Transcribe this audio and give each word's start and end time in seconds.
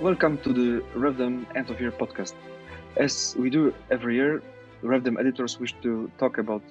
Welcome 0.00 0.38
to 0.38 0.54
the 0.54 0.82
RevDem 0.96 1.44
End 1.54 1.68
of 1.68 1.78
Year 1.78 1.92
podcast. 1.92 2.32
As 2.96 3.36
we 3.38 3.50
do 3.50 3.74
every 3.90 4.16
year, 4.16 4.42
RevDem 4.82 5.20
editors 5.20 5.60
wish 5.60 5.74
to 5.82 6.10
talk 6.18 6.38
about 6.38 6.62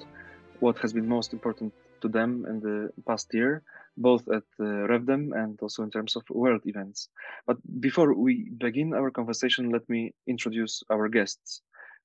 what 0.61 0.79
has 0.79 0.93
been 0.93 1.07
most 1.07 1.31
important 1.31 1.71
to 2.01 2.07
them 2.07 2.47
in 2.49 2.59
the 2.59 2.89
past 3.07 3.31
year, 3.31 3.61
both 3.97 4.27
at 4.29 4.41
uh, 4.59 4.63
RevDem 4.89 5.29
and 5.39 5.59
also 5.61 5.83
in 5.83 5.91
terms 5.91 6.15
of 6.15 6.23
world 6.31 6.61
events. 6.65 7.09
But 7.45 7.57
before 7.79 8.15
we 8.15 8.49
begin 8.57 8.95
our 8.95 9.11
conversation, 9.11 9.69
let 9.69 9.87
me 9.87 10.11
introduce 10.25 10.81
our 10.89 11.07
guests. 11.07 11.61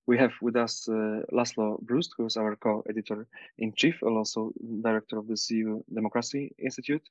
We 0.07 0.19
have 0.19 0.33
with 0.43 0.57
us 0.57 0.87
uh, 0.89 1.23
Laszlo 1.33 1.83
Bruszt, 1.83 2.11
who 2.17 2.27
is 2.27 2.37
our 2.37 2.57
co-editor 2.57 3.27
in 3.59 3.73
chief 3.75 4.03
and 4.03 4.17
also 4.19 4.53
director 4.83 5.19
of 5.19 5.27
the 5.29 5.35
CEU 5.35 5.83
Democracy 5.93 6.55
Institute. 6.59 7.09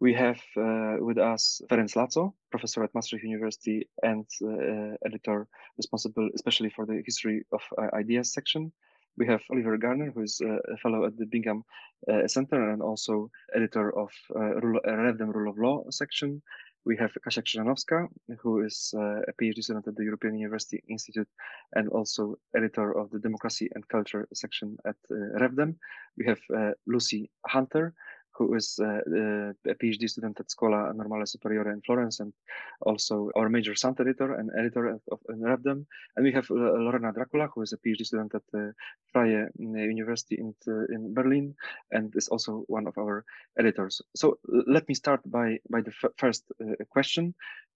We 0.00 0.14
have 0.14 0.40
uh, 0.56 0.96
with 1.00 1.18
us 1.18 1.60
Ferenc 1.68 1.94
Laczó, 1.94 2.32
professor 2.50 2.82
at 2.82 2.94
Maastricht 2.94 3.24
University 3.24 3.86
and 4.02 4.24
uh, 4.42 4.96
editor 5.04 5.46
responsible 5.76 6.30
especially 6.34 6.70
for 6.70 6.86
the 6.86 7.02
history 7.04 7.44
of 7.52 7.60
uh, 7.76 7.94
ideas 7.94 8.32
section. 8.32 8.72
We 9.18 9.26
have 9.26 9.42
Oliver 9.50 9.76
Garner, 9.76 10.10
who 10.10 10.22
is 10.22 10.40
a 10.40 10.76
fellow 10.78 11.04
at 11.04 11.18
the 11.18 11.26
Bingham 11.26 11.64
uh, 12.08 12.26
Center 12.26 12.70
and 12.70 12.80
also 12.80 13.30
editor 13.54 13.90
of 13.94 14.10
uh, 14.34 14.54
Rule, 14.62 14.80
Rule 14.84 15.50
of 15.50 15.58
Law 15.58 15.84
section. 15.90 16.40
We 16.86 16.96
have 16.96 17.12
Kasia 17.22 17.42
Krzyżanowska, 17.42 18.08
who 18.42 18.64
is 18.64 18.94
uh, 18.96 19.20
a 19.28 19.32
PhD 19.40 19.62
student 19.62 19.88
at 19.88 19.96
the 19.96 20.04
European 20.04 20.34
University 20.38 20.82
Institute 20.88 21.28
and 21.76 21.88
also 21.88 22.36
editor 22.56 22.96
of 22.96 23.10
the 23.10 23.18
Democracy 23.18 23.68
and 23.74 23.86
Culture 23.88 24.26
section 24.32 24.76
at 24.86 24.96
RevDem. 25.10 25.76
We 26.16 26.26
have 26.26 26.40
Lucy 26.86 27.30
Hunter, 27.46 27.94
who 28.40 28.54
is 28.54 28.80
uh, 28.80 28.86
uh, 28.86 29.52
a 29.72 29.74
PhD 29.74 30.08
student 30.08 30.40
at 30.40 30.50
Scuola 30.50 30.94
Normale 30.94 31.26
Superiore 31.26 31.72
in 31.72 31.82
Florence 31.82 32.20
and 32.20 32.32
also 32.80 33.30
our 33.36 33.50
major 33.50 33.74
sound 33.74 34.00
editor 34.00 34.32
and 34.32 34.50
editor 34.58 34.86
of, 34.86 35.02
of. 35.12 35.20
And 35.28 35.86
we 36.22 36.32
have 36.32 36.50
uh, 36.50 36.54
Lorena 36.54 37.12
Drakula, 37.12 37.50
who 37.54 37.60
is 37.60 37.74
a 37.74 37.76
PhD 37.76 38.06
student 38.06 38.34
at 38.34 38.42
the 38.50 38.72
Freie 39.12 39.48
University 39.58 40.36
in, 40.36 40.54
in 40.88 41.12
Berlin 41.12 41.54
and 41.90 42.14
is 42.16 42.28
also 42.28 42.64
one 42.68 42.86
of 42.86 42.96
our 42.96 43.26
editors. 43.58 44.00
So 44.16 44.38
let 44.46 44.88
me 44.88 44.94
start 44.94 45.20
by, 45.26 45.58
by 45.68 45.82
the 45.82 45.92
first 46.16 46.44
question, 46.88 47.34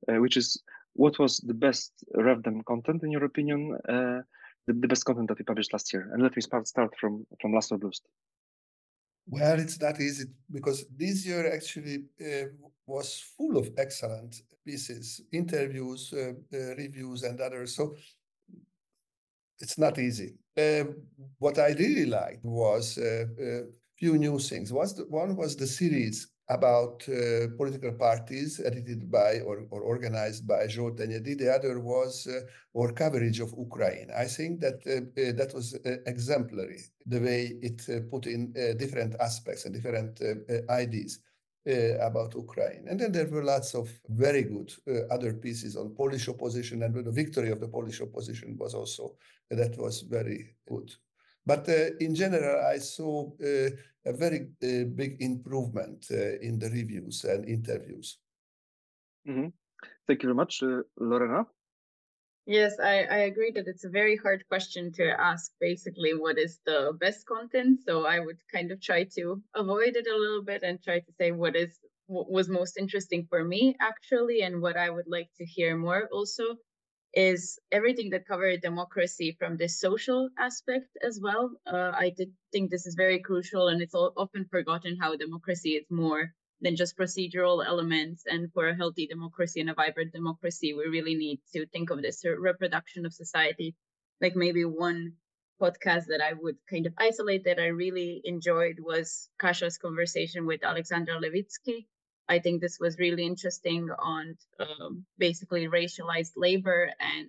which 0.08 0.38
is 0.38 0.62
what 0.94 1.18
was 1.18 1.40
the 1.40 1.54
best 1.66 1.92
RevDem 2.16 2.64
content 2.64 3.02
in 3.02 3.10
your 3.10 3.24
opinion? 3.24 3.76
the, 4.66 4.72
the 4.72 4.88
best 4.88 5.04
content 5.04 5.28
that 5.28 5.38
we 5.38 5.44
published 5.44 5.72
last 5.74 5.92
year. 5.92 6.08
And 6.12 6.22
let 6.22 6.34
me 6.34 6.40
start 6.40 6.66
start 6.66 6.94
from 6.98 7.26
from 7.40 7.52
Laszlo 7.52 7.78
Bruszt. 7.78 8.00
Well, 9.26 9.58
it's 9.58 9.80
not 9.80 10.00
easy 10.00 10.26
because 10.50 10.84
this 10.96 11.24
year 11.26 11.52
actually 11.52 12.04
uh, 12.20 12.46
was 12.86 13.20
full 13.36 13.56
of 13.56 13.70
excellent 13.78 14.42
pieces, 14.66 15.22
interviews, 15.32 16.12
uh, 16.12 16.32
uh, 16.52 16.74
reviews, 16.76 17.22
and 17.22 17.40
others. 17.40 17.74
So 17.74 17.94
it's 19.60 19.78
not 19.78 19.98
easy. 19.98 20.34
Um, 20.58 20.96
what 21.38 21.58
I 21.58 21.68
really 21.72 22.06
liked 22.06 22.44
was 22.44 22.98
a 22.98 23.22
uh, 23.22 23.44
uh, 23.44 23.62
few 23.98 24.18
new 24.18 24.38
things. 24.38 24.72
Was 24.72 24.94
the, 24.94 25.04
one 25.04 25.36
was 25.36 25.56
the 25.56 25.66
series 25.66 26.28
about 26.48 27.02
uh, 27.08 27.48
political 27.56 27.92
parties 27.92 28.60
edited 28.64 29.10
by 29.10 29.40
or, 29.40 29.66
or 29.70 29.80
organized 29.80 30.46
by 30.46 30.66
Zsolt 30.66 31.00
Enyedi. 31.00 31.38
The 31.38 31.54
other 31.54 31.80
was 31.80 32.26
uh, 32.26 32.40
our 32.78 32.92
coverage 32.92 33.40
of 33.40 33.54
Ukraine. 33.56 34.10
I 34.14 34.26
think 34.26 34.60
that 34.60 34.80
uh, 34.86 35.20
uh 35.20 35.32
that 35.40 35.52
was 35.54 35.74
uh, 35.74 35.96
exemplary, 36.06 36.80
the 37.06 37.20
way 37.20 37.40
it 37.62 37.80
uh, 37.88 38.00
put 38.10 38.26
in 38.26 38.52
different 38.78 39.14
aspects 39.20 39.64
and 39.64 39.74
different 39.74 40.20
ideas 40.68 41.20
about 42.00 42.34
Ukraine. 42.34 42.84
And 42.88 43.00
then 43.00 43.12
there 43.12 43.26
were 43.26 43.42
lots 43.42 43.74
of 43.74 43.88
very 44.10 44.42
good 44.42 44.70
other 45.10 45.32
pieces 45.32 45.76
on 45.76 45.94
Polish 45.94 46.28
opposition 46.28 46.82
and 46.82 46.94
the 46.94 47.10
victory 47.10 47.50
of 47.50 47.60
the 47.60 47.68
Polish 47.68 48.02
opposition 48.02 48.58
was 48.58 48.74
also, 48.74 49.16
that 49.50 49.78
was 49.78 50.02
very 50.02 50.56
good. 50.68 50.94
But 51.46 51.68
uh, 51.68 51.96
in 52.00 52.14
general, 52.14 52.64
I 52.64 52.78
saw 52.78 53.30
uh, 53.42 53.70
a 54.06 54.12
very 54.12 54.48
uh, 54.62 54.84
big 54.94 55.20
improvement 55.20 56.10
in 56.10 56.58
the 56.58 56.70
reviews 56.70 57.24
and 57.24 57.46
interviews. 57.46 58.18
Mm-hmm. 59.28 59.48
Thank 60.06 60.22
you 60.22 60.28
very 60.28 60.34
much, 60.34 60.62
Lorena. 60.98 61.46
Yes, 62.46 62.78
I, 62.78 63.04
I 63.04 63.18
agree 63.30 63.52
that 63.52 63.66
it's 63.66 63.84
a 63.84 63.90
very 63.90 64.16
hard 64.16 64.44
question 64.48 64.92
to 64.92 65.18
ask 65.18 65.52
basically 65.60 66.12
what 66.12 66.38
is 66.38 66.60
the 66.66 66.92
best 67.00 67.26
content. 67.26 67.80
So 67.86 68.04
I 68.04 68.20
would 68.20 68.36
kind 68.52 68.70
of 68.70 68.82
try 68.82 69.04
to 69.16 69.42
avoid 69.54 69.96
it 69.96 70.06
a 70.06 70.16
little 70.16 70.42
bit 70.42 70.62
and 70.62 70.82
try 70.82 71.00
to 71.00 71.12
say 71.18 71.32
what 71.32 71.56
is 71.56 71.78
what 72.06 72.30
was 72.30 72.50
most 72.50 72.76
interesting 72.76 73.26
for 73.30 73.44
me 73.44 73.74
actually 73.80 74.42
and 74.42 74.60
what 74.60 74.76
I 74.76 74.90
would 74.90 75.06
like 75.06 75.30
to 75.38 75.44
hear 75.46 75.74
more 75.74 76.06
also 76.12 76.56
is 77.14 77.58
everything 77.70 78.10
that 78.10 78.26
covered 78.26 78.60
democracy 78.60 79.36
from 79.38 79.56
the 79.56 79.68
social 79.68 80.28
aspect 80.38 80.88
as 81.02 81.20
well. 81.22 81.50
Uh, 81.66 81.92
I 81.94 82.10
did 82.16 82.32
think 82.52 82.70
this 82.70 82.86
is 82.86 82.94
very 82.94 83.20
crucial, 83.20 83.68
and 83.68 83.80
it's 83.80 83.94
often 83.94 84.46
forgotten 84.50 84.96
how 85.00 85.16
democracy 85.16 85.70
is 85.70 85.86
more 85.90 86.32
than 86.60 86.76
just 86.76 86.96
procedural 86.96 87.64
elements. 87.64 88.24
And 88.26 88.52
for 88.52 88.68
a 88.68 88.76
healthy 88.76 89.06
democracy 89.06 89.60
and 89.60 89.70
a 89.70 89.74
vibrant 89.74 90.12
democracy, 90.12 90.74
we 90.74 90.84
really 90.86 91.14
need 91.14 91.40
to 91.52 91.66
think 91.66 91.90
of 91.90 92.02
this 92.02 92.24
reproduction 92.24 93.06
of 93.06 93.12
society. 93.14 93.74
Like 94.20 94.34
maybe 94.34 94.64
one 94.64 95.14
podcast 95.60 96.06
that 96.06 96.20
I 96.20 96.32
would 96.32 96.56
kind 96.68 96.86
of 96.86 96.94
isolate 96.98 97.44
that 97.44 97.60
I 97.60 97.66
really 97.66 98.20
enjoyed 98.24 98.76
was 98.80 99.28
Kasia's 99.40 99.78
conversation 99.78 100.46
with 100.46 100.64
Alexandra 100.64 101.20
Levitsky 101.20 101.86
I 102.28 102.38
think 102.38 102.60
this 102.60 102.78
was 102.80 102.98
really 102.98 103.26
interesting 103.26 103.90
on 103.98 104.36
um, 104.58 105.04
basically 105.18 105.68
racialized 105.68 106.32
labor, 106.36 106.90
and 107.00 107.28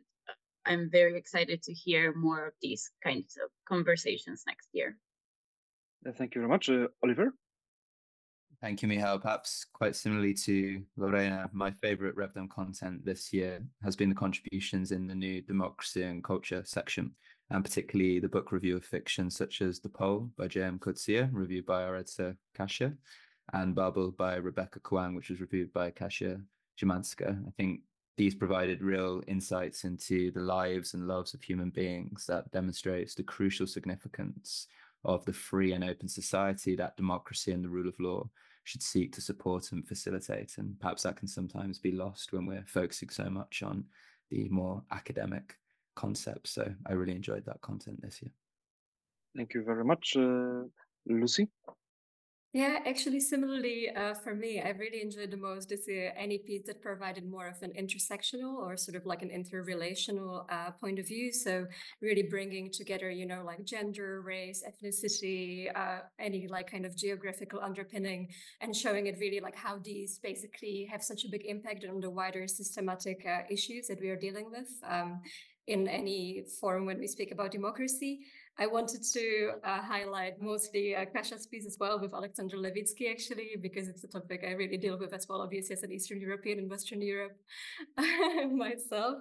I'm 0.65 0.89
very 0.89 1.17
excited 1.17 1.61
to 1.63 1.73
hear 1.73 2.13
more 2.15 2.47
of 2.47 2.53
these 2.61 2.91
kinds 3.03 3.37
of 3.43 3.49
conversations 3.67 4.43
next 4.47 4.69
year. 4.73 4.97
Thank 6.17 6.35
you 6.35 6.41
very 6.41 6.49
much, 6.49 6.69
uh, 6.69 6.87
Oliver. 7.03 7.33
Thank 8.61 8.81
you, 8.81 8.87
Michał. 8.87 9.21
Perhaps 9.21 9.65
quite 9.73 9.95
similarly 9.95 10.33
to 10.45 10.81
Lorena, 10.97 11.49
my 11.51 11.71
favorite 11.71 12.15
RevDem 12.15 12.49
content 12.49 13.05
this 13.05 13.33
year 13.33 13.61
has 13.83 13.95
been 13.95 14.09
the 14.09 14.15
contributions 14.15 14.91
in 14.91 15.07
the 15.07 15.15
new 15.15 15.41
democracy 15.41 16.03
and 16.03 16.23
culture 16.23 16.63
section, 16.65 17.11
and 17.49 17.63
particularly 17.63 18.19
the 18.19 18.29
book 18.29 18.51
review 18.51 18.77
of 18.77 18.85
fiction 18.85 19.29
such 19.29 19.61
as 19.61 19.79
The 19.79 19.89
Pole 19.89 20.31
by 20.37 20.47
J.M. 20.47 20.79
Coetzee, 20.79 21.29
reviewed 21.31 21.65
by 21.65 21.83
our 21.83 21.95
editor 21.95 22.37
Kasia, 22.55 22.93
and 23.53 23.75
Babel 23.75 24.11
by 24.11 24.35
Rebecca 24.35 24.79
Kuang, 24.79 25.15
which 25.15 25.29
was 25.29 25.41
reviewed 25.41 25.71
by 25.73 25.91
Kasia 25.91 26.41
Szymanska. 26.79 27.47
I 27.47 27.51
think 27.57 27.81
these 28.17 28.35
provided 28.35 28.81
real 28.81 29.21
insights 29.27 29.83
into 29.83 30.31
the 30.31 30.39
lives 30.39 30.93
and 30.93 31.07
loves 31.07 31.33
of 31.33 31.43
human 31.43 31.69
beings 31.69 32.25
that 32.27 32.51
demonstrates 32.51 33.13
the 33.13 33.23
crucial 33.23 33.67
significance 33.67 34.67
of 35.03 35.23
the 35.25 35.33
free 35.33 35.73
and 35.73 35.83
open 35.83 36.07
society 36.07 36.75
that 36.75 36.97
democracy 36.97 37.51
and 37.51 37.63
the 37.63 37.69
rule 37.69 37.87
of 37.87 37.99
law 37.99 38.27
should 38.63 38.81
seek 38.81 39.13
to 39.13 39.21
support 39.21 39.71
and 39.71 39.87
facilitate. 39.87 40.57
And 40.57 40.79
perhaps 40.79 41.03
that 41.03 41.17
can 41.17 41.27
sometimes 41.27 41.77
be 41.77 41.91
lost 41.91 42.33
when 42.33 42.45
we're 42.45 42.65
focusing 42.65 43.09
so 43.09 43.29
much 43.29 43.61
on 43.61 43.85
the 44.31 44.49
more 44.49 44.81
academic 44.91 45.57
concepts. 45.95 46.51
So 46.51 46.73
I 46.87 46.93
really 46.93 47.15
enjoyed 47.15 47.45
that 47.45 47.61
content 47.61 48.01
this 48.01 48.21
year. 48.21 48.31
Thank 49.35 49.53
you 49.53 49.63
very 49.63 49.83
much, 49.83 50.15
uh, 50.17 50.63
Lucy. 51.05 51.49
Yeah, 52.55 52.79
actually, 52.85 53.19
similarly 53.19 53.89
uh, 53.93 54.13
for 54.13 54.33
me, 54.33 54.61
I 54.61 54.69
really 54.69 55.01
enjoyed 55.01 55.29
the 55.29 55.35
most 55.35 55.73
is 55.73 55.89
any 55.89 56.37
piece 56.37 56.63
that 56.67 56.81
provided 56.81 57.29
more 57.29 57.49
of 57.49 57.61
an 57.61 57.73
intersectional 57.77 58.53
or 58.53 58.77
sort 58.77 58.95
of 58.95 59.05
like 59.05 59.21
an 59.21 59.27
interrelational 59.29 60.45
uh, 60.49 60.71
point 60.71 60.97
of 60.97 61.05
view. 61.05 61.33
So 61.33 61.67
really 62.01 62.23
bringing 62.23 62.71
together, 62.71 63.09
you 63.09 63.25
know, 63.25 63.43
like 63.45 63.65
gender, 63.65 64.21
race, 64.21 64.63
ethnicity, 64.65 65.67
uh, 65.75 66.03
any 66.17 66.47
like 66.47 66.71
kind 66.71 66.85
of 66.85 66.95
geographical 66.95 67.59
underpinning, 67.59 68.29
and 68.61 68.73
showing 68.73 69.07
it 69.07 69.17
really 69.19 69.41
like 69.41 69.57
how 69.57 69.77
these 69.83 70.17
basically 70.19 70.87
have 70.89 71.03
such 71.03 71.25
a 71.25 71.27
big 71.29 71.43
impact 71.45 71.83
on 71.83 71.99
the 71.99 72.09
wider 72.09 72.47
systematic 72.47 73.25
uh, 73.27 73.41
issues 73.49 73.87
that 73.87 73.99
we 73.99 74.07
are 74.07 74.15
dealing 74.15 74.49
with 74.49 74.69
um, 74.89 75.19
in 75.67 75.89
any 75.89 76.45
forum 76.61 76.85
when 76.85 76.99
we 76.99 77.07
speak 77.07 77.33
about 77.33 77.51
democracy. 77.51 78.21
I 78.57 78.67
wanted 78.67 79.03
to 79.13 79.51
uh, 79.65 79.81
highlight 79.81 80.41
mostly 80.41 80.95
uh, 80.95 81.03
piece 81.51 81.65
as 81.65 81.75
well 81.77 81.99
with 81.99 82.13
Alexandra 82.13 82.57
Levitsky, 82.57 83.11
actually, 83.11 83.57
because 83.61 83.89
it's 83.89 84.05
a 84.05 84.07
topic 84.07 84.45
I 84.47 84.51
really 84.51 84.77
deal 84.77 84.97
with 84.97 85.11
as 85.13 85.27
well, 85.27 85.41
obviously, 85.41 85.73
as 85.73 85.83
an 85.83 85.91
Eastern 85.91 86.21
European 86.21 86.59
and 86.59 86.69
Western 86.69 87.01
Europe 87.01 87.37
myself. 88.51 89.17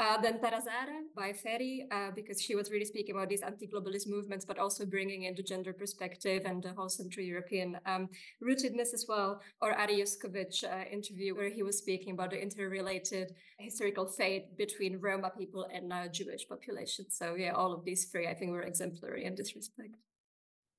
Uh, 0.00 0.20
then 0.20 0.40
Tara 0.40 0.60
Zahra 0.60 1.00
by 1.14 1.32
Ferry, 1.32 1.86
uh, 1.92 2.10
because 2.14 2.42
she 2.42 2.56
was 2.56 2.72
really 2.72 2.84
speaking 2.84 3.14
about 3.14 3.28
these 3.28 3.42
anti-globalist 3.42 4.08
movements, 4.08 4.44
but 4.44 4.58
also 4.58 4.84
bringing 4.84 5.24
in 5.24 5.36
the 5.36 5.44
gender 5.44 5.72
perspective 5.72 6.42
and 6.44 6.60
the 6.60 6.72
whole 6.72 6.88
Central 6.88 7.24
European 7.24 7.78
um, 7.86 8.08
rootedness 8.42 8.92
as 8.92 9.06
well. 9.08 9.40
Or 9.60 9.72
Ari 9.74 10.02
Joskowicz 10.02 10.64
uh, 10.64 10.90
interview, 10.90 11.36
where 11.36 11.50
he 11.50 11.62
was 11.62 11.78
speaking 11.78 12.14
about 12.14 12.30
the 12.30 12.42
interrelated 12.42 13.32
historical 13.58 14.06
fate 14.06 14.56
between 14.58 14.98
Roma 14.98 15.30
people 15.38 15.66
and 15.72 15.92
uh, 15.92 16.08
Jewish 16.08 16.48
population. 16.48 17.06
So 17.10 17.36
yeah, 17.36 17.52
all 17.52 17.72
of 17.72 17.84
these 17.84 18.06
three, 18.06 18.26
I 18.26 18.34
think, 18.34 18.50
were 18.50 18.71
exemplary 18.72 19.22
in 19.28 19.34
this 19.34 19.50
respect. 19.60 19.94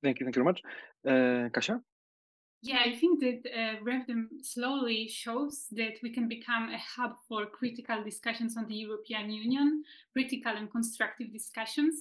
Thank 0.04 0.16
you. 0.18 0.24
Thank 0.26 0.36
you 0.36 0.42
very 0.42 0.50
much. 0.52 0.60
Uh, 1.12 1.48
Kasia? 1.54 1.76
Yeah, 2.70 2.80
I 2.88 2.92
think 3.00 3.20
that 3.20 3.40
uh, 3.60 3.74
RevDem 3.88 4.22
slowly 4.42 5.06
shows 5.06 5.66
that 5.72 5.94
we 6.02 6.10
can 6.16 6.26
become 6.28 6.64
a 6.70 6.80
hub 6.94 7.12
for 7.28 7.44
critical 7.44 8.02
discussions 8.02 8.56
on 8.56 8.64
the 8.68 8.78
European 8.86 9.26
Union, 9.30 9.84
critical 10.14 10.54
and 10.56 10.70
constructive 10.70 11.30
discussions 11.30 11.94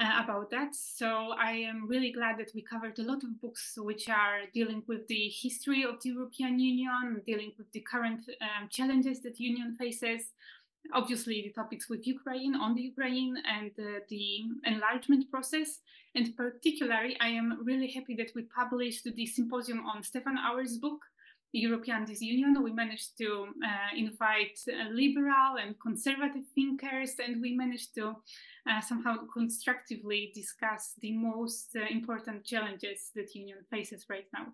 uh, 0.00 0.22
about 0.24 0.50
that. 0.50 0.74
So 0.74 1.08
I 1.38 1.52
am 1.52 1.86
really 1.86 2.10
glad 2.10 2.36
that 2.38 2.50
we 2.52 2.62
covered 2.62 2.98
a 2.98 3.04
lot 3.10 3.22
of 3.22 3.40
books 3.40 3.74
which 3.76 4.08
are 4.08 4.40
dealing 4.52 4.82
with 4.88 5.06
the 5.06 5.24
history 5.28 5.84
of 5.84 6.02
the 6.02 6.10
European 6.10 6.58
Union, 6.58 7.22
dealing 7.24 7.52
with 7.56 7.70
the 7.70 7.84
current 7.92 8.22
um, 8.40 8.68
challenges 8.70 9.20
that 9.22 9.38
Union 9.38 9.76
faces, 9.78 10.32
obviously 10.92 11.42
the 11.42 11.52
topics 11.52 11.88
with 11.88 12.06
Ukraine, 12.06 12.54
on 12.54 12.74
the 12.74 12.82
Ukraine 12.82 13.36
and 13.48 13.70
uh, 13.78 14.00
the 14.08 14.44
enlargement 14.64 15.30
process. 15.30 15.80
And 16.14 16.36
particularly, 16.36 17.16
I 17.20 17.28
am 17.28 17.64
really 17.64 17.90
happy 17.90 18.14
that 18.16 18.32
we 18.34 18.42
published 18.42 19.04
the 19.04 19.26
symposium 19.26 19.86
on 19.86 20.02
Stefan 20.02 20.36
Auer's 20.36 20.78
book, 20.78 21.00
European 21.52 22.04
Disunion. 22.04 22.62
We 22.62 22.72
managed 22.72 23.16
to 23.18 23.48
uh, 23.64 23.96
invite 23.96 24.58
uh, 24.68 24.90
liberal 24.90 25.56
and 25.62 25.78
conservative 25.80 26.44
thinkers, 26.54 27.14
and 27.18 27.40
we 27.40 27.54
managed 27.54 27.94
to 27.94 28.14
uh, 28.68 28.80
somehow 28.80 29.16
constructively 29.32 30.32
discuss 30.34 30.94
the 31.00 31.12
most 31.12 31.76
uh, 31.76 31.84
important 31.90 32.44
challenges 32.44 33.10
that 33.14 33.34
Union 33.34 33.58
faces 33.70 34.06
right 34.08 34.26
now. 34.32 34.46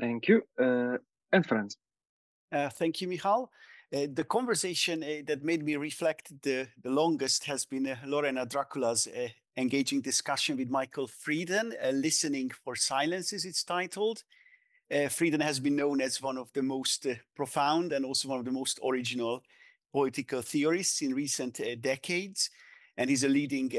Thank 0.00 0.28
you. 0.28 0.42
Uh, 0.60 0.98
and 1.32 1.44
Franz. 1.44 1.76
thank 2.52 3.00
you, 3.00 3.08
Michal. 3.08 3.50
Uh, 3.90 4.06
the 4.12 4.24
conversation 4.24 5.02
uh, 5.02 5.22
that 5.26 5.42
made 5.42 5.64
me 5.64 5.74
reflect 5.76 6.42
the, 6.42 6.68
the 6.82 6.90
longest 6.90 7.44
has 7.44 7.64
been 7.64 7.86
uh, 7.86 7.96
Lorena 8.04 8.44
Drakula's 8.44 9.08
engaging 9.56 10.02
discussion 10.02 10.58
with 10.58 10.68
Michael 10.68 11.08
Freeden, 11.08 11.72
Listening 11.92 12.50
for 12.50 12.76
Silences, 12.76 13.46
it's 13.46 13.64
titled. 13.64 14.24
Uh, 14.90 15.08
Freeden 15.08 15.42
has 15.42 15.58
been 15.58 15.76
known 15.76 16.02
as 16.02 16.22
one 16.22 16.36
of 16.36 16.52
the 16.52 16.62
most 16.62 17.06
uh, 17.06 17.14
profound 17.34 17.92
and 17.92 18.04
also 18.04 18.28
one 18.28 18.38
of 18.38 18.44
the 18.44 18.52
most 18.52 18.78
original 18.86 19.42
political 19.90 20.42
theorists 20.42 21.00
in 21.00 21.14
recent 21.14 21.58
uh, 21.60 21.74
decades. 21.80 22.50
And 22.98 23.08
he's 23.08 23.24
a 23.24 23.28
leading 23.28 23.72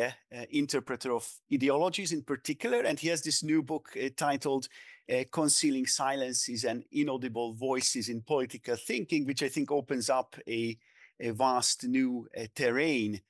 interpreter 0.50 1.12
of 1.12 1.30
ideologies 1.54 2.14
in 2.14 2.24
particular. 2.24 2.80
And 2.82 2.98
he 2.98 3.10
has 3.10 3.22
this 3.22 3.44
new 3.44 3.62
book 3.62 3.96
titled 4.16 4.68
uh, 5.10 5.24
concealing 5.32 5.88
silences 5.88 6.64
and 6.64 6.84
inaudible 6.92 7.54
voices 7.54 8.10
in 8.10 8.22
political 8.22 8.76
thinking, 8.76 9.26
which 9.26 9.42
I 9.42 9.50
think 9.50 9.72
opens 9.72 10.10
up 10.10 10.36
a, 10.48 10.78
a 11.20 11.32
vast 11.32 11.86
new 11.86 12.28
uh, 12.38 12.44
terrain. 12.56 13.22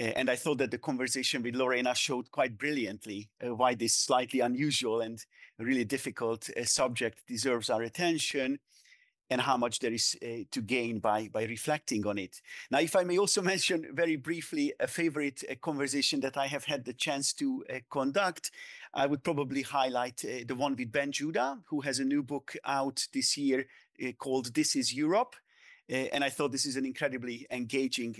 Uh, 0.00 0.04
and 0.16 0.30
I 0.30 0.36
thought 0.36 0.58
that 0.58 0.70
the 0.70 0.78
conversation 0.78 1.42
with 1.42 1.54
Lorena 1.54 1.94
showed 1.94 2.30
quite 2.30 2.56
brilliantly 2.56 3.28
uh, 3.44 3.54
why 3.54 3.74
this 3.74 3.94
slightly 3.94 4.40
unusual 4.40 5.02
and 5.02 5.22
really 5.58 5.84
difficult 5.84 6.48
uh, 6.56 6.64
subject 6.64 7.18
deserves 7.26 7.68
our 7.68 7.82
attention 7.82 8.58
and 9.30 9.40
how 9.40 9.56
much 9.56 9.78
there 9.78 9.92
is 9.92 10.16
uh, 10.22 10.44
to 10.50 10.60
gain 10.60 10.98
by, 10.98 11.28
by 11.28 11.44
reflecting 11.44 12.04
on 12.06 12.18
it. 12.18 12.42
Now, 12.70 12.80
if 12.80 12.96
I 12.96 13.04
may 13.04 13.16
also 13.18 13.40
mention 13.54 13.86
very 13.92 14.16
briefly 14.16 14.74
a 14.80 14.88
favorite 14.88 15.44
uh, 15.48 15.54
conversation 15.62 16.20
that 16.20 16.36
I 16.36 16.48
have 16.48 16.64
had 16.64 16.84
the 16.84 16.92
chance 16.92 17.32
to 17.34 17.64
uh, 17.70 17.78
conduct, 17.88 18.50
I 18.92 19.06
would 19.06 19.22
probably 19.22 19.62
highlight 19.62 20.16
the 20.18 20.54
one 20.54 20.74
with 20.74 20.90
Ben 20.90 21.12
Judah, 21.12 21.60
who 21.66 21.80
has 21.82 22.00
a 22.00 22.04
new 22.04 22.24
book 22.24 22.56
out 22.64 23.06
this 23.14 23.36
year 23.38 23.66
called 24.18 24.52
This 24.54 24.74
is 24.74 24.92
Europe. 24.92 25.36
And 25.88 26.24
I 26.24 26.28
thought 26.28 26.50
this 26.50 26.66
is 26.66 26.76
an 26.76 26.84
incredibly 26.84 27.46
engaging 27.52 28.16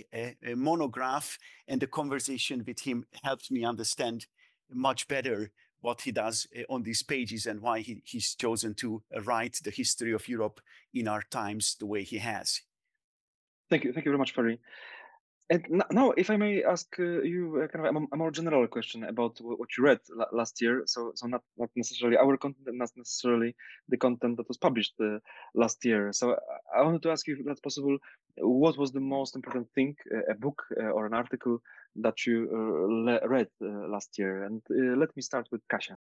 monograph, 0.55 1.37
and 1.67 1.81
the 1.81 1.87
conversation 1.87 2.63
with 2.65 2.79
him 2.79 3.05
helped 3.23 3.51
me 3.51 3.65
understand 3.65 4.27
much 4.73 5.09
better 5.09 5.51
what 5.81 6.01
he 6.01 6.11
does 6.11 6.47
eh, 6.55 6.63
on 6.69 6.83
these 6.83 7.03
pages 7.03 7.45
and 7.45 7.61
why 7.61 7.79
he, 7.79 8.01
he's 8.05 8.35
chosen 8.35 8.73
to 8.75 9.01
uh, 9.15 9.21
write 9.21 9.59
the 9.63 9.71
history 9.71 10.13
of 10.13 10.27
Europe 10.27 10.61
in 10.93 11.07
our 11.07 11.23
times 11.29 11.75
the 11.79 11.85
way 11.85 12.03
he 12.03 12.19
has. 12.19 12.61
Thank 13.69 13.83
you. 13.83 13.93
Thank 13.93 14.05
you 14.05 14.11
very 14.11 14.19
much, 14.19 14.33
Ferry. 14.33 14.59
And 15.51 15.83
now, 15.91 16.11
if 16.11 16.29
I 16.29 16.37
may 16.37 16.63
ask 16.63 16.87
uh, 16.97 17.23
you 17.23 17.61
uh, 17.61 17.67
kind 17.67 17.85
of 17.85 17.93
a, 17.93 18.05
a, 18.13 18.17
more 18.17 18.31
general 18.31 18.65
question 18.67 19.03
about 19.03 19.37
what 19.41 19.67
you 19.77 19.83
read 19.83 19.99
last 20.31 20.61
year, 20.61 20.83
so 20.85 21.11
so 21.13 21.27
not 21.27 21.43
not 21.57 21.69
necessarily 21.75 22.15
our 22.15 22.37
content, 22.37 22.69
not 22.71 22.91
necessarily 22.95 23.53
the 23.89 23.97
content 23.97 24.37
that 24.37 24.47
was 24.47 24.57
published 24.57 24.93
uh, 25.01 25.19
last 25.53 25.83
year. 25.83 26.13
So 26.13 26.37
I 26.73 26.81
wanted 26.83 27.03
to 27.03 27.11
ask 27.11 27.27
you, 27.27 27.35
if 27.37 27.45
that's 27.45 27.59
possible, 27.59 27.97
what 28.37 28.77
was 28.77 28.93
the 28.93 29.01
most 29.01 29.35
important 29.35 29.67
thing, 29.75 29.97
uh, 30.15 30.31
a 30.31 30.35
book 30.35 30.63
uh, 30.79 30.95
or 30.95 31.05
an 31.05 31.13
article 31.13 31.57
that 31.97 32.25
you 32.25 32.37
uh, 32.49 33.27
read 33.27 33.49
last 33.59 34.17
year? 34.17 34.45
And 34.45 34.61
let 34.97 35.13
me 35.17 35.21
start 35.21 35.49
with 35.51 35.61
Kasia. 35.69 35.97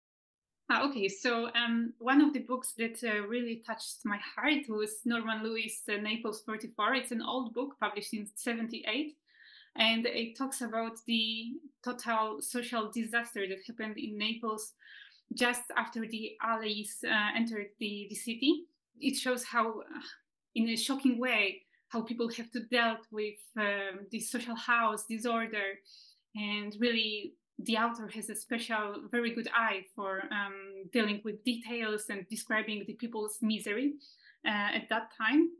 Ah, 0.72 0.88
okay, 0.88 1.08
so 1.08 1.50
um, 1.56 1.92
one 1.98 2.20
of 2.20 2.32
the 2.32 2.44
books 2.46 2.74
that 2.78 3.02
uh, 3.02 3.26
really 3.26 3.64
touched 3.66 4.04
my 4.04 4.20
heart 4.36 4.68
was 4.68 5.00
Norman 5.04 5.42
Lewis' 5.42 5.82
uh, 5.88 5.96
Naples 5.96 6.40
44. 6.46 6.94
It's 6.94 7.10
an 7.10 7.22
old 7.22 7.52
book 7.52 7.74
published 7.80 8.14
in 8.14 8.28
78 8.36 9.16
and 9.76 10.06
it 10.06 10.36
talks 10.36 10.60
about 10.60 10.98
the 11.06 11.52
total 11.84 12.40
social 12.40 12.90
disaster 12.90 13.46
that 13.48 13.58
happened 13.66 13.96
in 13.96 14.18
Naples 14.18 14.74
just 15.34 15.62
after 15.76 16.06
the 16.06 16.32
Allies 16.42 16.98
uh, 17.04 17.36
entered 17.36 17.68
the, 17.78 18.06
the 18.08 18.16
city. 18.16 18.64
It 19.00 19.16
shows 19.16 19.44
how, 19.44 19.80
uh, 19.80 20.00
in 20.54 20.68
a 20.68 20.76
shocking 20.76 21.18
way, 21.18 21.62
how 21.88 22.02
people 22.02 22.28
have 22.36 22.50
to 22.52 22.64
deal 22.64 22.96
with 23.10 23.38
um, 23.56 24.06
this 24.12 24.30
social 24.30 24.56
house 24.56 25.04
disorder, 25.08 25.78
and 26.34 26.76
really 26.78 27.34
the 27.58 27.76
author 27.76 28.08
has 28.08 28.30
a 28.30 28.34
special, 28.34 29.02
very 29.10 29.34
good 29.34 29.48
eye 29.54 29.84
for 29.94 30.22
um, 30.30 30.84
dealing 30.92 31.20
with 31.24 31.44
details 31.44 32.06
and 32.08 32.26
describing 32.28 32.84
the 32.86 32.94
people's 32.94 33.38
misery 33.42 33.94
uh, 34.46 34.76
at 34.76 34.88
that 34.88 35.10
time. 35.16 35.50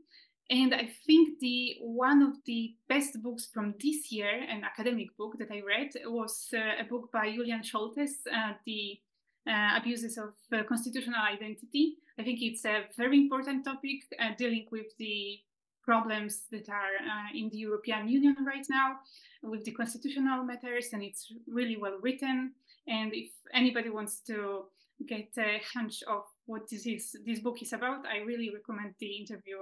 And 0.49 0.73
I 0.73 0.89
think 1.05 1.39
the 1.39 1.77
one 1.79 2.21
of 2.21 2.35
the 2.45 2.75
best 2.89 3.21
books 3.23 3.47
from 3.53 3.75
this 3.81 4.11
year, 4.11 4.29
an 4.29 4.63
academic 4.63 5.15
book 5.17 5.37
that 5.39 5.49
I 5.49 5.61
read, 5.61 5.91
was 6.05 6.49
uh, 6.53 6.81
a 6.81 6.83
book 6.83 7.09
by 7.11 7.31
Julian 7.31 7.61
Scholtes, 7.61 8.27
uh, 8.27 8.53
The 8.65 8.99
uh, 9.47 9.77
Abuses 9.77 10.17
of 10.17 10.33
uh, 10.51 10.63
Constitutional 10.63 11.21
Identity. 11.21 11.95
I 12.19 12.23
think 12.23 12.39
it's 12.41 12.65
a 12.65 12.83
very 12.97 13.17
important 13.17 13.63
topic 13.63 14.03
uh, 14.19 14.35
dealing 14.37 14.67
with 14.71 14.87
the 14.99 15.39
problems 15.83 16.43
that 16.51 16.69
are 16.69 16.95
uh, 16.99 17.37
in 17.37 17.49
the 17.49 17.57
European 17.57 18.07
Union 18.07 18.35
right 18.45 18.65
now 18.69 18.97
with 19.43 19.63
the 19.63 19.71
constitutional 19.71 20.43
matters, 20.43 20.89
and 20.93 21.01
it's 21.01 21.33
really 21.47 21.77
well 21.77 21.97
written. 22.01 22.51
And 22.87 23.13
if 23.13 23.31
anybody 23.53 23.89
wants 23.89 24.19
to 24.27 24.65
get 25.07 25.29
a 25.37 25.61
hunch 25.73 26.03
of 26.07 26.23
what 26.45 26.69
this 26.69 26.85
is, 26.85 27.15
this 27.25 27.39
book 27.39 27.61
is 27.61 27.73
about, 27.73 28.05
I 28.05 28.17
really 28.17 28.51
recommend 28.53 28.93
the 28.99 29.11
interview 29.15 29.57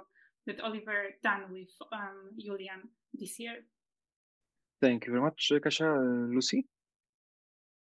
that 0.47 0.59
Oliver 0.61 1.09
done 1.23 1.43
with 1.51 1.69
um, 1.91 2.31
Julian 2.39 2.89
this 3.13 3.39
year. 3.39 3.55
Thank 4.81 5.05
you 5.05 5.11
very 5.11 5.23
much, 5.23 5.51
Kasia. 5.61 5.91
Uh, 5.91 6.27
Lucy? 6.33 6.65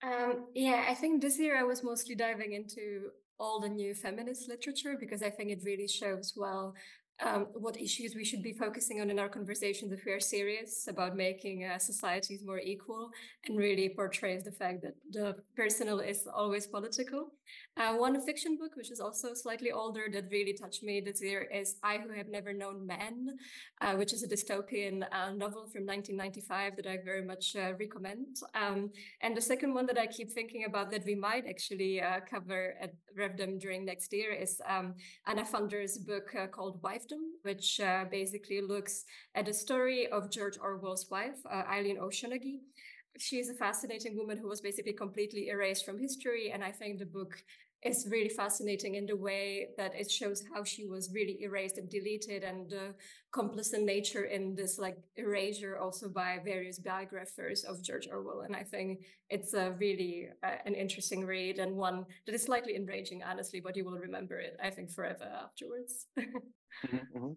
Um, 0.02 0.46
yeah, 0.54 0.86
I 0.88 0.94
think 0.94 1.20
this 1.20 1.38
year 1.38 1.58
I 1.58 1.62
was 1.62 1.84
mostly 1.84 2.14
diving 2.14 2.52
into 2.52 3.10
all 3.38 3.60
the 3.60 3.68
new 3.68 3.94
feminist 3.94 4.48
literature 4.48 4.96
because 4.98 5.22
I 5.22 5.30
think 5.30 5.50
it 5.50 5.62
really 5.64 5.88
shows 5.88 6.34
well 6.36 6.74
um, 7.22 7.46
what 7.52 7.80
issues 7.80 8.14
we 8.14 8.24
should 8.24 8.42
be 8.42 8.52
focusing 8.52 9.00
on 9.00 9.10
in 9.10 9.18
our 9.18 9.28
conversations 9.28 9.92
if 9.92 10.04
we 10.04 10.12
are 10.12 10.20
serious 10.20 10.88
about 10.88 11.16
making 11.16 11.64
uh, 11.64 11.78
societies 11.78 12.42
more 12.44 12.58
equal 12.58 13.10
and 13.46 13.58
really 13.58 13.88
portrays 13.88 14.44
the 14.44 14.52
fact 14.52 14.82
that 14.82 14.94
the 15.10 15.36
personal 15.56 16.00
is 16.00 16.26
always 16.32 16.66
political. 16.66 17.32
Uh, 17.76 17.94
one 17.94 18.20
fiction 18.24 18.56
book, 18.56 18.76
which 18.76 18.90
is 18.90 19.00
also 19.00 19.34
slightly 19.34 19.72
older, 19.72 20.06
that 20.12 20.30
really 20.30 20.52
touched 20.52 20.82
me 20.82 21.00
this 21.00 21.22
year 21.22 21.42
is 21.52 21.76
I 21.82 21.98
Who 21.98 22.12
Have 22.12 22.28
Never 22.28 22.52
Known 22.52 22.86
Men, 22.86 23.38
uh, 23.80 23.94
which 23.94 24.12
is 24.12 24.22
a 24.22 24.28
dystopian 24.28 25.02
uh, 25.12 25.32
novel 25.32 25.66
from 25.66 25.86
1995 25.86 26.76
that 26.76 26.86
I 26.86 26.98
very 27.04 27.22
much 27.22 27.56
uh, 27.56 27.72
recommend. 27.78 28.36
Um, 28.54 28.90
and 29.20 29.36
the 29.36 29.40
second 29.40 29.74
one 29.74 29.86
that 29.86 29.98
I 29.98 30.06
keep 30.06 30.30
thinking 30.30 30.64
about 30.64 30.90
that 30.92 31.04
we 31.04 31.14
might 31.14 31.46
actually 31.46 32.00
uh, 32.00 32.20
cover 32.28 32.74
at 32.80 32.94
RevDem 33.18 33.60
during 33.60 33.84
next 33.84 34.12
year 34.12 34.32
is 34.32 34.60
um, 34.68 34.94
Anna 35.26 35.44
Funder's 35.44 35.98
book 35.98 36.34
called 36.52 36.82
Wife 36.82 37.09
which 37.42 37.80
uh, 37.80 38.04
basically 38.10 38.60
looks 38.60 39.04
at 39.34 39.46
the 39.46 39.54
story 39.54 40.06
of 40.08 40.30
George 40.30 40.58
Orwell's 40.60 41.10
wife, 41.10 41.38
uh, 41.50 41.62
Eileen 41.68 41.98
O'Shaughnessy. 41.98 42.60
She's 43.18 43.48
a 43.48 43.54
fascinating 43.54 44.16
woman 44.16 44.38
who 44.38 44.48
was 44.48 44.60
basically 44.60 44.92
completely 44.92 45.48
erased 45.48 45.84
from 45.84 45.98
history. 45.98 46.50
And 46.52 46.62
I 46.62 46.72
think 46.72 46.98
the 46.98 47.06
book 47.06 47.42
is 47.82 48.06
really 48.10 48.28
fascinating 48.28 48.96
in 48.96 49.06
the 49.06 49.16
way 49.16 49.68
that 49.78 49.94
it 49.94 50.10
shows 50.10 50.44
how 50.54 50.62
she 50.62 50.86
was 50.86 51.10
really 51.14 51.38
erased 51.42 51.78
and 51.78 51.88
deleted 51.88 52.44
and 52.44 52.68
the 52.68 52.94
complicit 53.32 53.82
nature 53.82 54.24
in 54.24 54.54
this 54.54 54.78
like 54.78 54.98
erasure 55.16 55.78
also 55.78 56.08
by 56.08 56.38
various 56.44 56.78
biographers 56.78 57.64
of 57.64 57.82
George 57.82 58.06
Orwell. 58.12 58.42
And 58.42 58.54
I 58.54 58.64
think 58.64 59.06
it's 59.30 59.54
a 59.54 59.72
really 59.78 60.28
uh, 60.44 60.56
an 60.66 60.74
interesting 60.74 61.24
read 61.24 61.58
and 61.58 61.74
one 61.74 62.04
that 62.26 62.34
is 62.34 62.42
slightly 62.42 62.76
enraging, 62.76 63.22
honestly, 63.22 63.60
but 63.60 63.76
you 63.76 63.84
will 63.84 63.98
remember 63.98 64.38
it, 64.38 64.58
I 64.62 64.68
think, 64.68 64.90
forever 64.90 65.24
afterwards. 65.24 66.06
mm-hmm, 66.18 66.96
mm-hmm. 66.96 67.32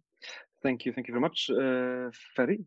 Thank 0.62 0.86
you. 0.86 0.92
Thank 0.92 1.08
you 1.08 1.14
very 1.14 1.22
much. 1.22 1.50
Uh, 1.50 2.12
Ferry? 2.36 2.66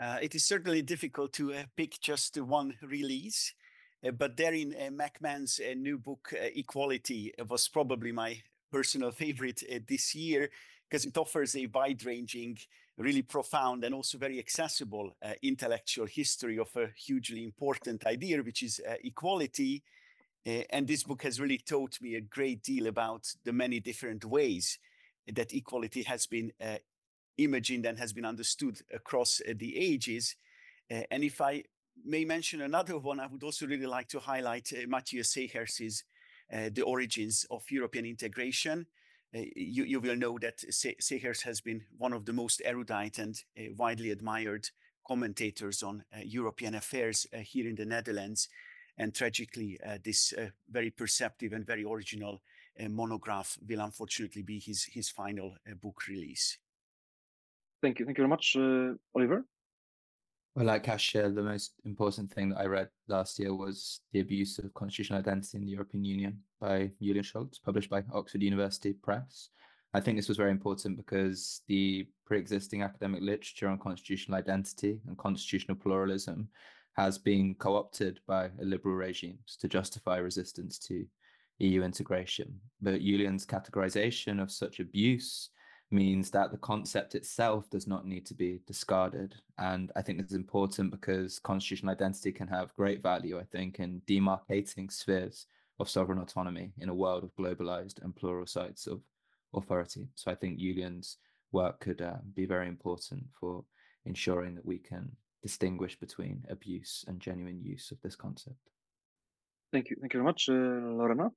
Uh, 0.00 0.18
it 0.22 0.34
is 0.34 0.46
certainly 0.46 0.80
difficult 0.80 1.32
to 1.34 1.52
uh, 1.52 1.64
pick 1.76 2.00
just 2.00 2.40
one 2.40 2.74
release. 2.82 3.52
But 4.02 4.36
Darrin, 4.36 4.74
McMahon's 4.92 5.60
new 5.76 5.98
book, 5.98 6.32
Equality, 6.32 7.32
was 7.48 7.68
probably 7.68 8.12
my 8.12 8.40
personal 8.70 9.10
favorite 9.10 9.62
this 9.88 10.14
year 10.14 10.50
because 10.88 11.04
it 11.04 11.16
offers 11.18 11.54
a 11.56 11.66
wide 11.66 12.04
ranging, 12.04 12.58
really 12.96 13.22
profound, 13.22 13.84
and 13.84 13.94
also 13.94 14.18
very 14.18 14.38
accessible 14.38 15.16
uh, 15.22 15.32
intellectual 15.42 16.06
history 16.06 16.58
of 16.58 16.74
a 16.76 16.88
hugely 16.96 17.44
important 17.44 18.06
idea, 18.06 18.42
which 18.42 18.62
is 18.62 18.80
uh, 18.88 18.94
equality. 19.04 19.82
Uh, 20.46 20.62
and 20.70 20.86
this 20.86 21.02
book 21.02 21.22
has 21.22 21.40
really 21.40 21.58
taught 21.58 22.00
me 22.00 22.14
a 22.14 22.20
great 22.20 22.62
deal 22.62 22.86
about 22.86 23.26
the 23.44 23.52
many 23.52 23.80
different 23.80 24.24
ways 24.24 24.78
that 25.30 25.52
equality 25.52 26.02
has 26.02 26.26
been 26.26 26.52
uh, 26.60 26.76
imagined 27.36 27.84
and 27.84 27.98
has 27.98 28.12
been 28.12 28.24
understood 28.24 28.80
across 28.92 29.42
uh, 29.46 29.52
the 29.56 29.76
ages. 29.76 30.36
Uh, 30.90 31.02
and 31.10 31.22
if 31.22 31.40
I 31.40 31.64
may 32.04 32.24
mention 32.24 32.60
another 32.60 32.98
one, 32.98 33.20
I 33.20 33.26
would 33.26 33.42
also 33.42 33.66
really 33.66 33.86
like 33.86 34.08
to 34.08 34.20
highlight 34.20 34.72
uh, 34.72 34.86
Matthieu 34.86 35.22
Segers's 35.22 36.04
uh, 36.52 36.70
The 36.72 36.82
Origins 36.82 37.46
of 37.50 37.62
European 37.70 38.06
Integration, 38.06 38.86
uh, 39.34 39.40
you, 39.54 39.84
you 39.84 40.00
will 40.00 40.16
know 40.16 40.38
that 40.38 40.58
Segers 40.70 41.42
has 41.42 41.60
been 41.60 41.84
one 41.98 42.12
of 42.12 42.24
the 42.24 42.32
most 42.32 42.62
erudite 42.64 43.18
and 43.18 43.38
uh, 43.58 43.64
widely 43.76 44.10
admired 44.10 44.68
commentators 45.06 45.82
on 45.82 46.04
uh, 46.14 46.20
European 46.24 46.74
affairs 46.74 47.26
uh, 47.34 47.38
here 47.38 47.68
in 47.68 47.74
the 47.74 47.84
Netherlands. 47.84 48.48
And 48.96 49.14
tragically, 49.14 49.78
this 50.02 50.34
very 50.68 50.90
perceptive 50.90 51.52
and 51.52 51.64
very 51.64 51.84
original 51.84 52.42
monograph 52.90 53.56
will 53.68 53.78
unfortunately 53.78 54.42
be 54.42 54.58
his, 54.58 54.82
his 54.92 55.08
final 55.08 55.54
book 55.80 56.08
release. 56.08 56.58
Thank 57.80 58.00
you. 58.00 58.06
Thank 58.06 58.18
you 58.18 58.22
very 58.22 58.28
much, 58.28 58.56
Oliver. 59.14 59.44
Well, 60.58 60.66
like 60.66 60.82
Kasia, 60.82 61.30
the 61.30 61.40
most 61.40 61.74
important 61.84 62.32
thing 62.32 62.48
that 62.48 62.58
I 62.58 62.64
read 62.64 62.88
last 63.06 63.38
year 63.38 63.54
was 63.54 64.00
The 64.12 64.18
Abuse 64.18 64.58
of 64.58 64.74
Constitutional 64.74 65.20
Identity 65.20 65.56
in 65.56 65.64
the 65.64 65.70
European 65.70 66.04
Union 66.04 66.40
by 66.60 66.90
Julian 67.00 67.22
Scholtes, 67.22 67.62
published 67.64 67.88
by 67.88 68.02
Oxford 68.12 68.42
University 68.42 68.92
Press. 68.92 69.50
I 69.94 70.00
think 70.00 70.18
this 70.18 70.26
was 70.26 70.36
very 70.36 70.50
important 70.50 70.96
because 70.96 71.60
the 71.68 72.08
pre 72.26 72.40
existing 72.40 72.82
academic 72.82 73.22
literature 73.22 73.68
on 73.68 73.78
constitutional 73.78 74.36
identity 74.36 74.98
and 75.06 75.16
constitutional 75.16 75.76
pluralism 75.76 76.48
has 76.96 77.18
been 77.18 77.54
co 77.54 77.76
opted 77.76 78.18
by 78.26 78.50
liberal 78.58 78.96
regimes 78.96 79.56
to 79.60 79.68
justify 79.68 80.16
resistance 80.16 80.76
to 80.88 81.06
EU 81.60 81.84
integration. 81.84 82.58
But 82.82 83.00
Julian's 83.00 83.46
categorization 83.46 84.42
of 84.42 84.50
such 84.50 84.80
abuse 84.80 85.50
means 85.90 86.30
that 86.30 86.50
the 86.50 86.58
concept 86.58 87.14
itself 87.14 87.68
does 87.70 87.86
not 87.86 88.06
need 88.06 88.26
to 88.26 88.34
be 88.34 88.60
discarded. 88.66 89.34
And 89.58 89.90
I 89.96 90.02
think 90.02 90.18
this 90.18 90.30
is 90.30 90.36
important 90.36 90.90
because 90.90 91.38
constitutional 91.38 91.92
identity 91.92 92.30
can 92.32 92.48
have 92.48 92.74
great 92.74 93.02
value, 93.02 93.38
I 93.38 93.44
think, 93.44 93.80
in 93.80 94.02
demarcating 94.06 94.92
spheres 94.92 95.46
of 95.80 95.88
sovereign 95.88 96.18
autonomy 96.18 96.72
in 96.78 96.88
a 96.88 96.94
world 96.94 97.24
of 97.24 97.34
globalized 97.36 98.02
and 98.02 98.14
plural 98.14 98.46
sites 98.46 98.86
of 98.86 99.00
authority. 99.54 100.08
So 100.14 100.30
I 100.30 100.34
think 100.34 100.58
Julian's 100.58 101.16
work 101.52 101.80
could 101.80 102.02
uh, 102.02 102.16
be 102.34 102.44
very 102.44 102.68
important 102.68 103.24
for 103.40 103.64
ensuring 104.04 104.54
that 104.56 104.66
we 104.66 104.78
can 104.78 105.10
distinguish 105.42 105.98
between 105.98 106.44
abuse 106.50 107.04
and 107.08 107.20
genuine 107.20 107.62
use 107.62 107.90
of 107.90 108.00
this 108.02 108.16
concept. 108.16 108.56
Thank 109.72 109.90
you. 109.90 109.96
Thank 110.00 110.12
you 110.12 110.18
very 110.18 110.26
much, 110.26 110.48
uh, 110.48 110.52
Lorena. 110.52 111.30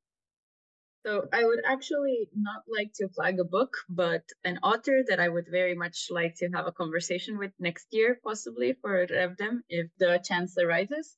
So 1.03 1.27
I 1.33 1.43
would 1.43 1.63
actually 1.65 2.29
not 2.35 2.63
like 2.67 2.93
to 2.95 3.09
flag 3.09 3.39
a 3.39 3.43
book, 3.43 3.75
but 3.89 4.23
an 4.43 4.59
author 4.59 5.03
that 5.07 5.19
I 5.19 5.29
would 5.29 5.47
very 5.47 5.73
much 5.73 6.11
like 6.11 6.35
to 6.35 6.49
have 6.49 6.67
a 6.67 6.71
conversation 6.71 7.39
with 7.39 7.51
next 7.59 7.87
year, 7.91 8.19
possibly 8.23 8.73
for 8.73 9.07
RevDem, 9.07 9.63
if 9.67 9.89
the 9.97 10.19
chance 10.23 10.59
arises. 10.59 11.17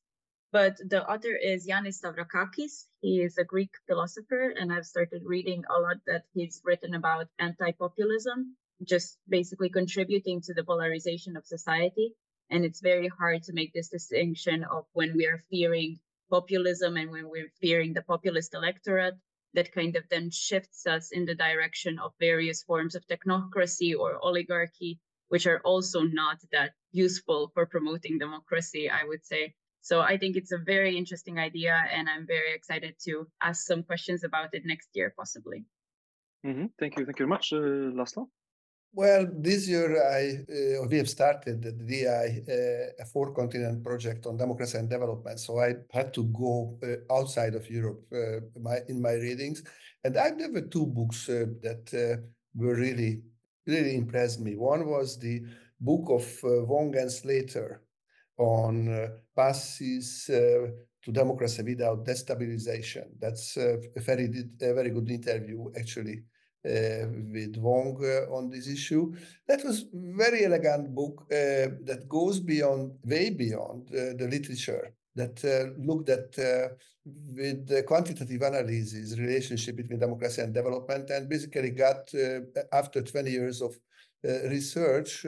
But 0.53 0.77
the 0.77 1.05
author 1.05 1.35
is 1.35 1.67
Yanis 1.67 1.99
Stavrakakis. 1.99 2.85
He 3.01 3.21
is 3.21 3.37
a 3.37 3.43
Greek 3.43 3.71
philosopher, 3.85 4.51
and 4.51 4.71
I've 4.71 4.85
started 4.85 5.23
reading 5.25 5.65
a 5.69 5.79
lot 5.79 5.97
that 6.07 6.23
he's 6.33 6.61
written 6.63 6.93
about 6.93 7.27
anti-populism, 7.37 8.55
just 8.83 9.17
basically 9.27 9.69
contributing 9.69 10.39
to 10.43 10.53
the 10.53 10.63
polarization 10.63 11.35
of 11.35 11.45
society. 11.45 12.15
And 12.49 12.63
it's 12.63 12.79
very 12.79 13.09
hard 13.09 13.43
to 13.43 13.53
make 13.53 13.73
this 13.73 13.89
distinction 13.89 14.63
of 14.63 14.85
when 14.93 15.17
we 15.17 15.25
are 15.25 15.43
fearing 15.49 15.99
populism 16.29 16.95
and 16.95 17.11
when 17.11 17.27
we're 17.29 17.51
fearing 17.59 17.93
the 17.93 18.01
populist 18.01 18.53
electorate 18.53 19.15
that 19.53 19.72
kind 19.72 19.95
of 19.95 20.03
then 20.10 20.29
shifts 20.31 20.86
us 20.88 21.12
in 21.12 21.25
the 21.25 21.36
direction 21.36 22.00
of 22.00 22.13
various 22.19 22.63
forms 22.63 22.95
of 22.95 23.05
technocracy 23.07 23.98
or 23.98 24.24
oligarchy, 24.24 25.00
which 25.29 25.48
are 25.48 25.62
also 25.63 26.01
not 26.01 26.38
that 26.51 26.72
useful 26.91 27.51
for 27.53 27.65
promoting 27.65 28.17
democracy, 28.17 28.89
I 28.89 29.03
would 29.05 29.25
say. 29.25 29.53
So 29.81 30.00
I 30.00 30.17
think 30.17 30.38
it's 30.38 30.53
a 30.53 30.57
very 30.57 30.98
interesting 30.98 31.39
idea, 31.39 31.75
and 31.91 32.07
I'm 32.10 32.25
very 32.25 32.53
excited 32.53 32.95
to 33.05 33.27
ask 33.41 33.65
some 33.65 33.83
questions 33.83 34.24
about 34.24 34.53
it 34.53 34.63
next 34.65 34.89
year, 34.93 35.13
possibly. 35.17 35.65
Mm-hmm. 36.45 36.67
Thank 36.79 36.98
you. 36.98 37.05
Thank 37.05 37.19
you 37.19 37.25
very 37.25 37.29
much, 37.36 37.51
uh, 37.53 37.91
Laszlo. 38.00 38.27
Well, 38.95 39.27
this 39.33 39.67
year 39.67 39.89
I 40.03 40.45
uh, 40.53 40.88
we 40.88 40.97
have 40.97 41.09
started 41.09 41.63
the 41.63 41.71
DI, 41.71 42.43
uh, 42.47 43.03
a 43.03 43.05
four 43.05 43.33
continent 43.33 43.83
project 43.83 44.27
on 44.27 44.38
democracy 44.38 44.77
and 44.77 44.88
development. 44.88 45.39
So 45.39 45.59
I 45.59 45.73
had 45.91 46.13
to 46.13 46.23
go 46.25 46.77
uh, 46.83 47.12
outside 47.12 47.55
of 47.55 47.67
Europe 47.71 48.05
uh, 48.13 48.41
my, 48.59 48.77
in 48.88 49.01
my 49.01 49.13
readings, 49.13 49.63
and 50.03 50.15
I 50.15 50.29
there 50.31 50.51
were 50.51 50.62
two 50.62 50.85
books 50.85 51.27
uh, 51.27 51.45
that 51.63 51.83
uh, 51.91 52.21
were 52.53 52.75
really 52.75 53.23
really 53.65 53.95
impressed 53.95 54.39
me. 54.41 54.55
One 54.57 54.85
was 54.88 55.17
the 55.17 55.41
book 55.79 56.05
of 56.09 56.25
Wong 56.43 56.95
and 56.95 57.12
Slater 57.12 57.81
on 58.38 59.09
passes 59.35 60.25
to 60.27 61.12
democracy 61.12 61.63
without 61.63 62.05
destabilization. 62.05 63.05
That's 63.19 63.57
a 63.57 63.79
very 63.97 64.25
a 64.62 64.73
very 64.75 64.91
good 64.91 65.09
interview 65.09 65.71
actually 65.75 66.25
uh, 66.65 67.08
with 67.32 67.58
Wong 67.58 67.98
uh, 68.03 68.34
on 68.34 68.50
this 68.50 68.67
issue. 68.67 69.13
That 69.48 69.63
was 69.63 69.86
very 69.93 70.46
elegant 70.46 70.93
book 70.93 71.25
uh, 71.32 71.75
that 71.89 72.05
goes 72.08 72.39
beyond, 72.39 72.91
way 73.05 73.29
beyond 73.29 73.89
the 73.89 74.27
literature 74.29 74.93
that 75.15 75.43
uh, 75.46 75.79
looked 75.82 76.10
at 76.10 76.38
uh, 76.39 76.70
with 77.05 77.67
the 77.67 77.84
quantitative 77.84 78.41
analysis 78.41 79.17
relationship 79.17 79.75
between 79.75 80.00
democracy 80.00 80.41
and 80.41 80.53
development 80.53 81.10
and 81.10 81.29
basically 81.29 81.70
got 81.70 82.10
uh, 82.15 82.39
after 82.72 83.01
20 83.01 83.29
years 83.29 83.62
of 83.62 83.77
research 84.24 85.25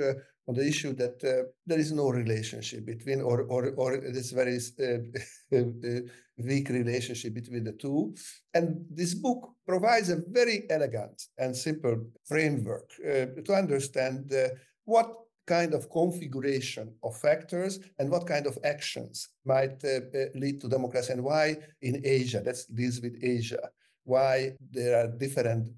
on 0.47 0.55
the 0.55 0.67
issue 0.67 0.93
that 0.93 1.23
uh, 1.23 1.47
there 1.65 1.79
is 1.79 1.91
no 1.91 2.09
relationship 2.09 2.85
between, 2.85 3.21
or 3.21 3.41
or 3.43 3.73
or 3.75 3.97
this 3.97 4.31
very 4.31 4.57
uh, 4.79 5.57
uh, 5.57 5.99
weak 6.37 6.69
relationship 6.69 7.33
between 7.33 7.63
the 7.63 7.71
two. 7.73 8.15
And 8.53 8.85
this 8.89 9.13
book 9.13 9.51
provides 9.67 10.09
a 10.09 10.21
very 10.27 10.65
elegant 10.69 11.21
and 11.37 11.55
simple 11.55 12.07
framework 12.25 12.89
uh, 13.03 13.25
to 13.43 13.53
understand 13.53 14.31
uh, 14.33 14.49
what 14.83 15.13
kind 15.47 15.73
of 15.73 15.89
configuration 15.91 16.93
of 17.03 17.15
factors 17.17 17.79
and 17.99 18.09
what 18.09 18.27
kind 18.27 18.47
of 18.47 18.57
actions 18.63 19.29
might 19.45 19.83
uh, 19.85 19.99
lead 20.33 20.59
to 20.59 20.67
democracy 20.67 21.13
and 21.13 21.23
why 21.23 21.55
in 21.81 22.01
Asia, 22.03 22.41
that's 22.43 22.65
deals 22.65 22.99
with 22.99 23.15
Asia, 23.21 23.69
why 24.03 24.51
there 24.71 24.99
are 24.99 25.07
different 25.07 25.69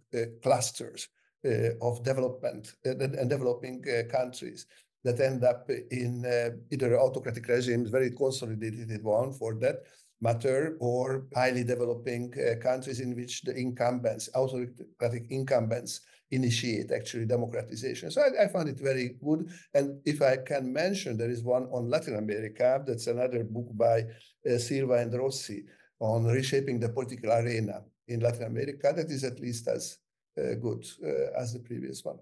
clusters 0.41 1.09
uh, 1.45 1.77
of 1.81 2.03
development 2.03 2.73
uh, 2.85 2.97
and 2.97 3.29
developing 3.29 3.81
uh, 3.87 4.03
countries 4.11 4.65
that 5.03 5.19
end 5.21 5.43
up 5.43 5.69
in 5.91 6.25
either 6.71 6.99
autocratic 6.99 7.47
regimes, 7.47 7.89
very 7.89 8.11
consolidated 8.11 9.01
one 9.03 9.31
for 9.31 9.53
that 9.53 9.83
matter, 10.21 10.77
or 10.79 11.27
highly 11.35 11.63
developing 11.63 12.31
countries 12.61 12.99
in 12.99 13.15
which 13.15 13.41
the 13.43 13.55
incumbents, 13.55 14.29
autocratic 14.35 15.27
incumbents, 15.29 16.01
initiate 16.31 16.91
actually 16.91 17.25
democratization. 17.25 18.11
So 18.11 18.21
I, 18.21 18.45
I, 18.45 18.47
found 18.47 18.69
it 18.69 18.79
very 18.79 19.15
good. 19.23 19.49
And 19.73 19.99
if 20.05 20.21
I 20.21 20.37
can 20.37 20.71
mention, 20.73 21.17
there 21.17 21.29
is 21.29 21.43
one 21.43 21.63
on 21.71 21.89
Latin 21.89 22.15
America. 22.17 22.83
That's 22.85 23.07
another 23.07 23.43
book 23.43 23.67
by 23.71 24.03
uh, 24.49 24.57
Silva 24.57 24.95
and 24.95 25.13
Rossi 25.13 25.63
on 25.99 26.25
reshaping 26.25 26.79
the 26.79 26.89
political 26.89 27.31
arena 27.31 27.81
in 28.07 28.19
Latin 28.19 28.43
America. 28.43 28.93
That 28.95 29.09
is 29.09 29.23
at 29.23 29.39
least 29.39 29.67
as 29.67 29.97
uh, 30.37 30.55
good 30.55 30.85
uh, 31.03 31.39
as 31.39 31.53
the 31.53 31.59
previous 31.59 32.03
one. 32.03 32.17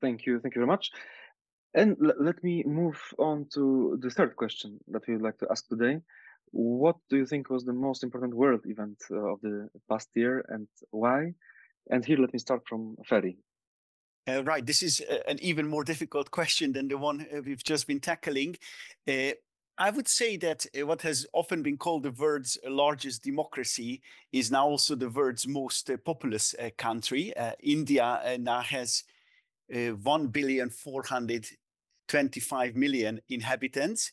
Thank 0.00 0.26
you. 0.26 0.38
Thank 0.40 0.54
you 0.54 0.60
very 0.60 0.68
much. 0.68 0.92
And 1.74 1.96
let 2.00 2.42
me 2.42 2.64
move 2.64 2.98
on 3.18 3.46
to 3.54 3.98
the 4.00 4.10
third 4.10 4.36
question 4.36 4.78
that 4.88 5.06
we 5.06 5.14
would 5.14 5.22
like 5.22 5.38
to 5.38 5.46
ask 5.50 5.68
today. 5.68 6.00
What 6.52 6.96
do 7.10 7.16
you 7.16 7.26
think 7.26 7.50
was 7.50 7.64
the 7.64 7.72
most 7.72 8.02
important 8.02 8.34
world 8.34 8.60
event 8.66 8.98
uh, 9.10 9.32
of 9.32 9.40
the 9.40 9.68
past 9.88 10.08
year 10.14 10.44
and 10.48 10.68
why? 10.90 11.32
And 11.90 12.04
here, 12.04 12.18
let 12.18 12.32
me 12.32 12.38
start 12.38 12.62
from 12.68 12.96
Ferry. 13.06 13.38
Uh, 14.28 14.44
right, 14.44 14.64
this 14.64 14.82
is 14.82 15.02
an 15.26 15.38
even 15.40 15.66
more 15.66 15.84
difficult 15.84 16.30
question 16.30 16.72
than 16.72 16.88
the 16.88 16.98
one 16.98 17.26
we've 17.44 17.64
just 17.64 17.86
been 17.86 18.00
tackling. 18.00 18.56
Uh, 19.06 19.32
I 19.80 19.90
would 19.90 20.08
say 20.08 20.36
that 20.38 20.66
uh, 20.78 20.84
what 20.86 21.02
has 21.02 21.24
often 21.32 21.62
been 21.62 21.76
called 21.76 22.02
the 22.02 22.10
world's 22.10 22.58
largest 22.66 23.22
democracy 23.22 24.02
is 24.32 24.50
now 24.50 24.66
also 24.66 24.96
the 24.96 25.08
world's 25.08 25.46
most 25.46 25.88
uh, 25.88 25.96
populous 26.04 26.52
uh, 26.54 26.70
country. 26.76 27.32
Uh, 27.36 27.52
India 27.62 28.04
uh, 28.04 28.36
now 28.40 28.60
has 28.60 29.04
uh, 29.72 29.90
1 29.90 30.26
billion 30.28 30.68
425 30.68 32.74
million 32.74 33.20
inhabitants, 33.28 34.10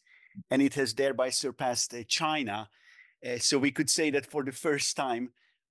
and 0.50 0.62
it 0.62 0.74
has 0.76 0.94
thereby 0.94 1.30
surpassed 1.30 1.94
China. 2.08 2.70
Uh, 3.26 3.38
so 3.38 3.58
we 3.58 3.72
could 3.72 3.90
say 3.90 4.10
that 4.12 4.26
for 4.26 4.44
the 4.44 4.52
first 4.52 4.96
time, 4.96 5.30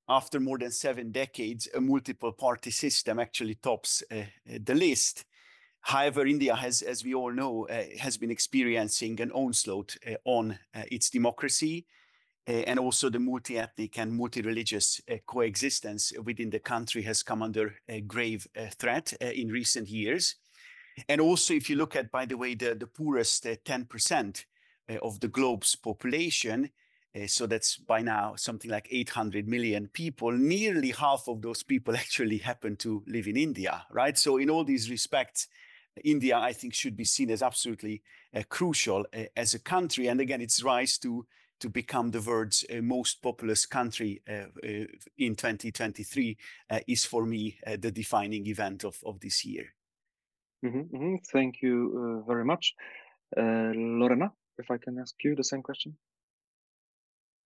after 0.09 0.40
more 0.40 0.59
than 0.59 0.71
seven 0.71 1.11
decades, 1.12 1.68
a 1.75 1.80
multiple 1.80 2.33
party 2.33 2.71
system 2.71 3.18
actually 3.18 3.54
tops 3.54 4.02
uh, 4.11 4.23
the 4.61 4.75
list. 4.75 5.25
However, 5.80 6.26
India 6.26 6.54
has, 6.54 6.83
as 6.83 7.04
we 7.04 7.14
all 7.14 7.33
know, 7.33 7.66
uh, 7.68 7.85
has 7.99 8.16
been 8.16 8.30
experiencing 8.30 9.21
an 9.21 9.30
onslaught 9.33 9.97
uh, 10.06 10.14
on 10.25 10.59
uh, 10.75 10.83
its 10.90 11.11
democracy 11.11 11.87
and 12.47 12.78
also 12.78 13.09
the 13.09 13.18
multi-ethnic 13.18 13.99
and 13.99 14.12
multi-religious 14.12 15.00
coexistence 15.25 16.12
within 16.25 16.50
the 16.50 16.59
country 16.59 17.00
has 17.00 17.23
come 17.23 17.42
under 17.42 17.75
a 17.88 18.02
grave 18.02 18.47
threat 18.73 19.14
in 19.14 19.49
recent 19.49 19.88
years. 19.88 20.37
And 21.09 21.23
also, 21.23 21.54
if 21.54 21.71
you 21.71 21.76
look 21.76 21.97
at, 21.97 22.11
by 22.11 22.26
the 22.26 22.37
way, 22.37 22.54
the, 22.54 22.75
the 22.75 22.87
poorest 22.87 23.44
10% 23.44 24.44
of 25.02 25.20
the 25.20 25.28
globe's 25.28 25.76
population, 25.76 26.70
uh, 27.14 27.26
so 27.26 27.46
that's 27.46 27.76
by 27.76 28.02
now 28.02 28.34
something 28.36 28.70
like 28.70 28.88
800 28.90 29.46
million 29.46 29.88
people. 29.92 30.32
Nearly 30.32 30.90
half 30.90 31.28
of 31.28 31.42
those 31.42 31.62
people 31.62 31.96
actually 31.96 32.38
happen 32.38 32.76
to 32.76 33.02
live 33.06 33.28
in 33.28 33.36
India, 33.36 33.86
right? 33.90 34.18
So, 34.18 34.36
in 34.36 34.50
all 34.50 34.64
these 34.64 34.90
respects, 34.90 35.48
India, 36.02 36.36
I 36.36 36.52
think, 36.52 36.74
should 36.74 36.96
be 36.96 37.04
seen 37.04 37.30
as 37.30 37.42
absolutely 37.42 38.02
uh, 38.34 38.42
crucial 38.48 39.06
uh, 39.14 39.24
as 39.36 39.54
a 39.54 39.60
country. 39.60 40.08
And 40.08 40.20
again, 40.20 40.40
its 40.40 40.62
rise 40.62 40.98
to 40.98 41.26
to 41.60 41.70
become 41.70 42.10
the 42.10 42.20
world's 42.20 42.64
uh, 42.68 42.82
most 42.82 43.22
populous 43.22 43.64
country 43.64 44.20
uh, 44.28 44.48
uh, 44.62 44.86
in 45.16 45.36
2023 45.36 46.36
is 46.88 47.04
for 47.06 47.24
me 47.24 47.56
the 47.78 47.92
defining 47.92 48.46
event 48.48 48.84
of, 48.84 48.98
of 49.06 49.20
this 49.20 49.44
year. 49.44 49.72
Mm-hmm, 50.64 50.96
mm-hmm. 50.96 51.14
Thank 51.32 51.62
you 51.62 52.24
very 52.26 52.44
much. 52.44 52.74
Lorena, 53.36 54.32
if 54.58 54.70
I 54.70 54.78
can 54.78 54.99
ask 54.99 55.14
you 55.25 55.34
the 55.34 55.44
same 55.44 55.62
question. 55.62 55.96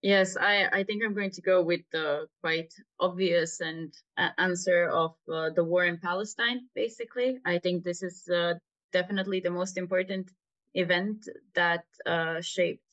Yes, 0.02 0.36
I, 0.36 0.66
I 0.66 0.84
think 0.84 1.02
I'm 1.04 1.14
going 1.14 1.32
to 1.32 1.42
go 1.42 1.62
with 1.62 1.80
the 1.90 2.28
quite 2.40 2.72
obvious 3.00 3.60
and 3.60 3.92
uh, 4.16 4.28
answer 4.38 4.88
of 4.88 5.16
uh, 5.32 5.50
the 5.50 5.64
war 5.64 5.84
in 5.84 5.98
Palestine, 5.98 6.68
basically. 6.74 7.38
I 7.44 7.58
think 7.58 7.82
this 7.82 8.02
is 8.02 8.28
uh, 8.28 8.54
definitely 8.92 9.40
the 9.40 9.50
most 9.50 9.76
important 9.76 10.30
event 10.74 11.28
that 11.54 11.84
uh, 12.06 12.40
shaped 12.40 12.84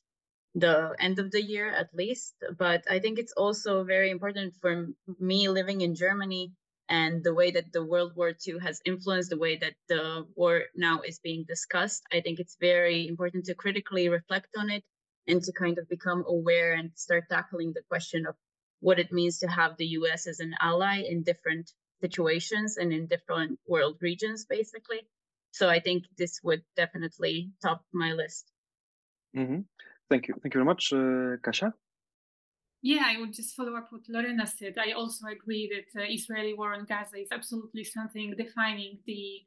the 0.55 0.95
end 0.99 1.19
of 1.19 1.29
the 1.29 1.43
year, 1.43 1.69
at 1.69 1.93
least. 1.93 2.35
But 2.57 2.85
I 2.89 2.97
think 2.99 3.19
it's 3.19 3.33
also 3.33 3.83
very 3.83 4.09
important 4.09 4.55
for 4.59 4.87
me 5.19 5.47
living 5.49 5.81
in 5.81 5.93
Germany 5.93 6.53
and 6.89 7.23
the 7.23 7.33
way 7.33 7.51
that 7.51 7.73
the 7.73 7.83
World 7.83 8.13
War 8.15 8.33
II 8.47 8.59
has 8.59 8.81
influenced 8.85 9.29
the 9.29 9.37
way 9.37 9.57
that 9.57 9.73
the 9.89 10.25
war 10.35 10.63
now 10.75 11.01
is 11.01 11.19
being 11.19 11.43
discussed. 11.47 12.03
I 12.11 12.21
think 12.21 12.39
it's 12.39 12.57
very 12.59 13.07
important 13.07 13.45
to 13.45 13.55
critically 13.55 14.09
reflect 14.09 14.49
on 14.57 14.69
it 14.69 14.83
and 15.27 15.41
to 15.43 15.51
kind 15.53 15.77
of 15.79 15.89
become 15.89 16.23
aware 16.27 16.73
and 16.73 16.91
start 16.95 17.25
tackling 17.29 17.73
the 17.73 17.81
question 17.89 18.25
of 18.27 18.35
what 18.81 18.99
it 18.99 19.11
means 19.11 19.39
to 19.39 19.47
have 19.47 19.77
the 19.77 19.87
US 19.99 20.27
as 20.27 20.39
an 20.39 20.53
ally 20.61 21.01
in 21.01 21.23
different 21.23 21.71
situations 22.01 22.77
and 22.77 22.93
in 22.93 23.07
different 23.07 23.59
world 23.67 23.97
regions, 24.01 24.45
basically. 24.45 25.01
So 25.51 25.69
I 25.69 25.79
think 25.79 26.03
this 26.17 26.39
would 26.43 26.63
definitely 26.75 27.51
top 27.63 27.83
my 27.93 28.11
list. 28.11 28.51
Mm-hmm. 29.35 29.61
Thank 30.09 30.27
you. 30.27 30.35
Thank 30.41 30.53
you 30.53 30.59
very 30.59 30.65
much, 30.65 30.93
uh, 30.93 31.37
Kasia. 31.41 31.73
Yeah, 32.85 33.01
I 33.03 33.19
would 33.19 33.33
just 33.33 33.55
follow 33.55 33.75
up 33.75 33.87
what 33.89 34.07
Lorena 34.07 34.45
said. 34.45 34.75
I 34.77 34.91
also 34.91 35.25
agree 35.25 35.67
that 35.73 35.99
uh, 35.99 36.05
Israeli 36.07 36.53
war 36.53 36.75
on 36.75 36.85
Gaza 36.85 37.17
is 37.17 37.29
absolutely 37.31 37.83
something 37.83 38.35
defining 38.37 38.99
the 39.07 39.41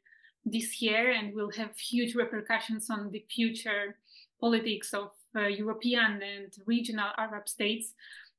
this 0.44 0.82
year 0.82 1.12
and 1.12 1.32
will 1.32 1.52
have 1.52 1.78
huge 1.78 2.16
repercussions 2.16 2.90
on 2.90 3.12
the 3.12 3.24
future 3.30 3.96
politics 4.40 4.92
of 4.92 5.10
uh, 5.36 5.46
European 5.46 6.20
and 6.20 6.52
regional 6.66 7.10
Arab 7.16 7.48
states. 7.48 7.94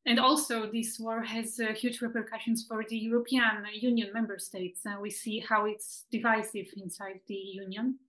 And 0.05 0.19
also, 0.19 0.69
this 0.69 0.99
war 0.99 1.21
has 1.23 1.61
uh, 1.61 1.71
huge 1.71 2.01
repercussions 2.01 2.65
for 2.67 2.83
the 2.89 2.97
European 2.97 3.63
Union 3.73 4.11
member 4.13 4.37
states. 4.37 4.81
Uh, 4.85 4.99
we 4.99 5.11
see 5.11 5.39
how 5.39 5.63
it's 5.63 6.07
divisive 6.11 6.67
inside 6.75 7.21
the 7.27 7.35
Union. 7.35 7.99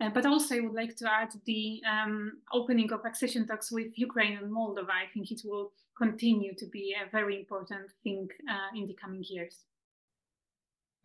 Uh, 0.00 0.10
but 0.10 0.24
also, 0.26 0.54
I 0.54 0.60
would 0.60 0.74
like 0.74 0.94
to 0.96 1.10
add 1.10 1.32
the 1.44 1.82
um, 1.84 2.38
opening 2.52 2.92
of 2.92 3.04
accession 3.04 3.46
talks 3.46 3.72
with 3.72 3.98
Ukraine 3.98 4.38
and 4.38 4.50
Moldova. 4.50 4.90
I 4.90 5.06
think 5.12 5.32
it 5.32 5.42
will 5.44 5.72
continue 5.96 6.54
to 6.54 6.66
be 6.66 6.94
a 6.94 7.10
very 7.10 7.36
important 7.36 7.90
thing 8.04 8.28
uh, 8.48 8.78
in 8.78 8.86
the 8.86 8.94
coming 8.94 9.24
years. 9.28 9.64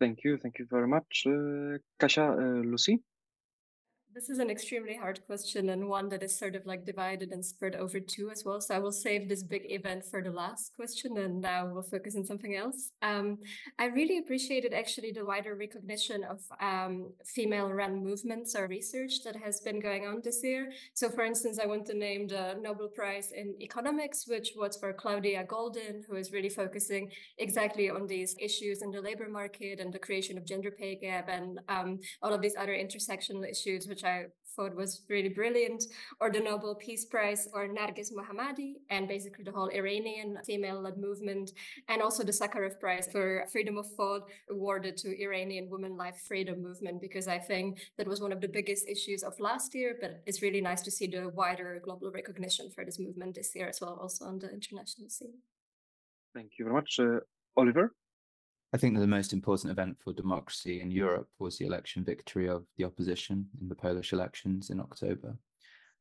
Thank 0.00 0.22
you. 0.24 0.38
Thank 0.38 0.58
you 0.58 0.66
very 0.70 0.86
much. 0.86 1.24
Uh, 1.26 1.78
Kasia, 1.98 2.26
uh, 2.32 2.62
Lucy? 2.72 3.00
This 4.14 4.30
is 4.30 4.38
an 4.38 4.48
extremely 4.48 4.96
hard 4.96 5.26
question 5.26 5.70
and 5.70 5.88
one 5.88 6.08
that 6.10 6.22
is 6.22 6.38
sort 6.38 6.54
of 6.54 6.64
like 6.66 6.86
divided 6.86 7.32
and 7.32 7.44
spread 7.44 7.74
over 7.74 7.98
two 7.98 8.30
as 8.30 8.44
well. 8.44 8.60
So 8.60 8.76
I 8.76 8.78
will 8.78 8.92
save 8.92 9.28
this 9.28 9.42
big 9.42 9.62
event 9.72 10.04
for 10.04 10.22
the 10.22 10.30
last 10.30 10.72
question 10.76 11.16
and 11.18 11.40
now 11.40 11.66
we'll 11.66 11.82
focus 11.82 12.14
on 12.14 12.24
something 12.24 12.54
else. 12.54 12.92
Um, 13.02 13.38
I 13.76 13.86
really 13.86 14.18
appreciated 14.18 14.72
actually 14.72 15.10
the 15.10 15.24
wider 15.24 15.56
recognition 15.56 16.22
of 16.22 16.38
um, 16.60 17.12
female 17.24 17.72
run 17.72 18.04
movements 18.04 18.54
or 18.54 18.68
research 18.68 19.24
that 19.24 19.34
has 19.34 19.60
been 19.60 19.80
going 19.80 20.06
on 20.06 20.20
this 20.22 20.44
year. 20.44 20.70
So 20.94 21.10
for 21.10 21.24
instance, 21.24 21.58
I 21.60 21.66
want 21.66 21.84
to 21.86 21.94
name 21.94 22.28
the 22.28 22.56
Nobel 22.62 22.90
Prize 22.94 23.32
in 23.32 23.56
Economics, 23.60 24.28
which 24.28 24.52
was 24.56 24.76
for 24.76 24.92
Claudia 24.92 25.44
Goldin, 25.44 26.04
who 26.08 26.14
is 26.14 26.30
really 26.30 26.50
focusing 26.50 27.10
exactly 27.38 27.90
on 27.90 28.06
these 28.06 28.36
issues 28.38 28.80
in 28.80 28.92
the 28.92 29.00
labor 29.00 29.28
market 29.28 29.80
and 29.80 29.92
the 29.92 29.98
creation 29.98 30.38
of 30.38 30.46
gender 30.46 30.70
pay 30.70 30.94
gap 30.94 31.28
and 31.28 31.58
um, 31.68 31.98
all 32.22 32.32
of 32.32 32.40
these 32.40 32.54
other 32.56 32.74
intersectional 32.74 33.44
issues, 33.50 33.88
which 33.88 34.03
I 34.04 34.26
thought 34.54 34.76
was 34.76 35.02
really 35.08 35.30
brilliant, 35.30 35.84
or 36.20 36.30
the 36.30 36.40
Nobel 36.40 36.74
Peace 36.76 37.04
Prize 37.04 37.48
or 37.52 37.66
Narges 37.66 38.12
Mohammadi, 38.12 38.74
and 38.90 39.08
basically 39.08 39.44
the 39.44 39.50
whole 39.50 39.68
Iranian 39.68 40.38
female-led 40.46 40.96
movement, 40.96 41.50
and 41.88 42.00
also 42.00 42.22
the 42.22 42.32
Sakharov 42.32 42.78
Prize 42.78 43.08
for 43.10 43.44
freedom 43.50 43.78
of 43.78 43.86
thought 43.96 44.28
awarded 44.50 44.96
to 44.98 45.20
Iranian 45.20 45.68
women 45.70 45.96
life 45.96 46.22
freedom 46.28 46.62
movement, 46.62 47.00
because 47.00 47.26
I 47.26 47.38
think 47.38 47.80
that 47.98 48.06
was 48.06 48.20
one 48.20 48.32
of 48.32 48.40
the 48.40 48.48
biggest 48.48 48.88
issues 48.88 49.22
of 49.24 49.38
last 49.40 49.74
year, 49.74 49.96
but 50.00 50.22
it's 50.26 50.42
really 50.42 50.60
nice 50.60 50.82
to 50.82 50.90
see 50.90 51.06
the 51.06 51.30
wider 51.30 51.80
global 51.82 52.12
recognition 52.12 52.70
for 52.70 52.84
this 52.84 52.98
movement 52.98 53.34
this 53.34 53.54
year 53.56 53.68
as 53.68 53.80
well, 53.80 53.98
also 54.00 54.26
on 54.26 54.38
the 54.38 54.50
international 54.52 55.08
scene. 55.08 55.38
Thank 56.34 56.52
you 56.58 56.64
very 56.64 56.74
much. 56.74 57.00
Uh, 57.00 57.20
Oliver? 57.56 57.92
I 58.74 58.76
think 58.76 58.94
that 58.94 59.02
the 59.02 59.06
most 59.06 59.32
important 59.32 59.70
event 59.70 59.98
for 60.02 60.12
democracy 60.12 60.80
in 60.80 60.90
Europe 60.90 61.28
was 61.38 61.56
the 61.56 61.64
election 61.64 62.02
victory 62.02 62.48
of 62.48 62.64
the 62.76 62.82
opposition 62.82 63.46
in 63.60 63.68
the 63.68 63.74
Polish 63.76 64.12
elections 64.12 64.70
in 64.70 64.80
October. 64.80 65.36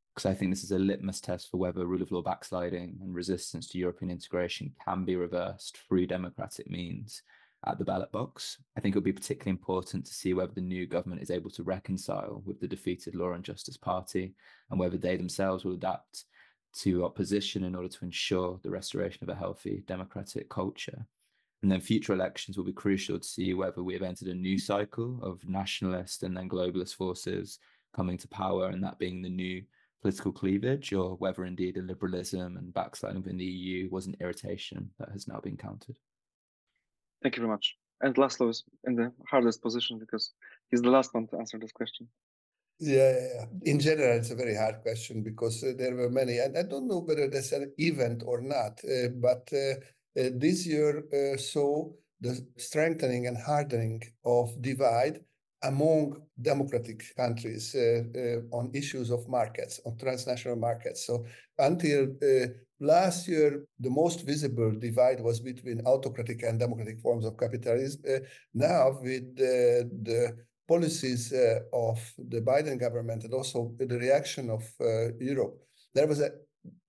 Because 0.09 0.25
I 0.25 0.33
think 0.33 0.51
this 0.51 0.63
is 0.63 0.71
a 0.71 0.79
litmus 0.79 1.21
test 1.21 1.51
for 1.51 1.57
whether 1.57 1.85
rule 1.85 2.01
of 2.01 2.11
law 2.11 2.23
backsliding 2.23 2.97
and 2.99 3.13
resistance 3.13 3.67
to 3.67 3.77
European 3.77 4.09
integration 4.09 4.73
can 4.83 5.05
be 5.05 5.15
reversed 5.15 5.77
through 5.87 6.07
democratic 6.07 6.67
means 6.67 7.21
at 7.67 7.77
the 7.77 7.85
ballot 7.85 8.11
box. 8.11 8.57
I 8.75 8.81
think 8.81 8.95
it 8.95 8.97
will 8.97 9.03
be 9.03 9.13
particularly 9.13 9.51
important 9.51 10.03
to 10.07 10.13
see 10.15 10.33
whether 10.33 10.53
the 10.55 10.61
new 10.61 10.87
government 10.87 11.21
is 11.21 11.29
able 11.29 11.51
to 11.51 11.61
reconcile 11.61 12.41
with 12.43 12.59
the 12.59 12.67
defeated 12.67 13.13
Law 13.13 13.33
and 13.33 13.43
Justice 13.43 13.77
Party 13.77 14.33
and 14.71 14.79
whether 14.79 14.97
they 14.97 15.15
themselves 15.15 15.63
will 15.63 15.73
adapt 15.73 16.25
to 16.79 17.05
opposition 17.05 17.65
in 17.65 17.75
order 17.75 17.89
to 17.89 18.03
ensure 18.03 18.59
the 18.63 18.71
restoration 18.71 19.19
of 19.21 19.29
a 19.29 19.37
healthy 19.37 19.83
democratic 19.85 20.49
culture. 20.49 21.05
And 21.63 21.71
then 21.71 21.79
future 21.79 22.11
elections 22.11 22.57
will 22.57 22.65
be 22.65 22.73
crucial 22.73 23.17
to 23.17 23.25
see 23.25 23.53
whether 23.53 23.81
we 23.81 23.93
have 23.93 24.03
entered 24.03 24.27
a 24.27 24.35
new 24.35 24.59
cycle 24.59 25.17
of 25.23 25.47
nationalist 25.47 26.23
and 26.23 26.35
then 26.35 26.49
globalist 26.49 26.95
forces 26.95 27.57
coming 27.95 28.17
to 28.17 28.27
power, 28.27 28.67
and 28.67 28.83
that 28.83 28.99
being 28.99 29.21
the 29.21 29.29
new 29.29 29.63
political 30.01 30.33
cleavage, 30.33 30.91
or 30.91 31.15
whether 31.15 31.45
indeed 31.45 31.77
a 31.77 31.81
liberalism 31.81 32.57
and 32.57 32.73
backsliding 32.73 33.21
within 33.21 33.37
the 33.37 33.45
EU 33.45 33.89
was 33.89 34.07
an 34.07 34.17
irritation 34.19 34.89
that 34.99 35.09
has 35.11 35.25
now 35.25 35.39
been 35.39 35.55
countered. 35.55 35.97
Thank 37.21 37.37
you 37.37 37.41
very 37.41 37.51
much. 37.51 37.77
And 38.01 38.13
Laszlo 38.15 38.49
is 38.49 38.65
in 38.83 38.95
the 38.95 39.13
hardest 39.29 39.61
position 39.61 39.97
because 39.97 40.33
he's 40.69 40.81
the 40.81 40.89
last 40.89 41.13
one 41.13 41.27
to 41.27 41.37
answer 41.37 41.57
this 41.57 41.71
question. 41.71 42.09
Yeah, 42.79 43.13
yeah, 43.35 43.45
in 43.61 43.79
general, 43.79 44.17
it's 44.17 44.31
a 44.31 44.35
very 44.35 44.55
hard 44.55 44.81
question 44.81 45.23
because 45.23 45.63
uh, 45.63 45.71
there 45.77 45.95
were 45.95 46.09
many, 46.09 46.39
and 46.39 46.57
I 46.57 46.63
don't 46.63 46.87
know 46.87 46.99
whether 46.99 47.29
there's 47.29 47.53
an 47.53 47.71
event 47.77 48.23
or 48.25 48.41
not, 48.41 48.81
uh, 48.83 49.09
but 49.15 49.47
uh, 49.53 49.75
this 50.15 50.65
year 50.65 51.03
uh, 51.13 51.37
saw 51.37 51.89
the 52.21 52.45
strengthening 52.57 53.27
and 53.27 53.37
hardening 53.37 54.01
of 54.23 54.61
divide 54.61 55.19
among 55.63 56.21
democratic 56.41 57.03
countries 57.15 57.73
uh, 57.73 58.03
uh, 58.15 58.55
on 58.57 58.69
issues 58.73 59.09
of 59.09 59.27
markets, 59.29 59.79
on 59.85 59.97
transnational 59.97 60.57
markets. 60.57 61.07
So 61.07 61.25
until 61.57 62.07
uh, 62.21 62.47
last 62.79 63.27
year, 63.27 63.65
the 63.79 63.89
most 63.89 64.25
visible 64.25 64.71
divide 64.77 65.21
was 65.21 65.39
between 65.39 65.81
autocratic 65.85 66.43
and 66.43 66.59
democratic 66.59 66.99
forms 66.99 67.25
of 67.25 67.37
capitalism. 67.37 68.01
Uh, 68.07 68.19
now, 68.53 68.99
with 69.01 69.35
the 69.37 70.37
policies 70.67 71.31
of 71.73 71.99
the 72.17 72.41
Biden 72.41 72.79
government 72.79 73.23
and 73.23 73.33
also 73.33 73.73
the 73.77 73.99
reaction 73.99 74.49
of 74.49 74.63
Europe, 75.19 75.57
there 75.93 76.07
was 76.07 76.21
a 76.21 76.31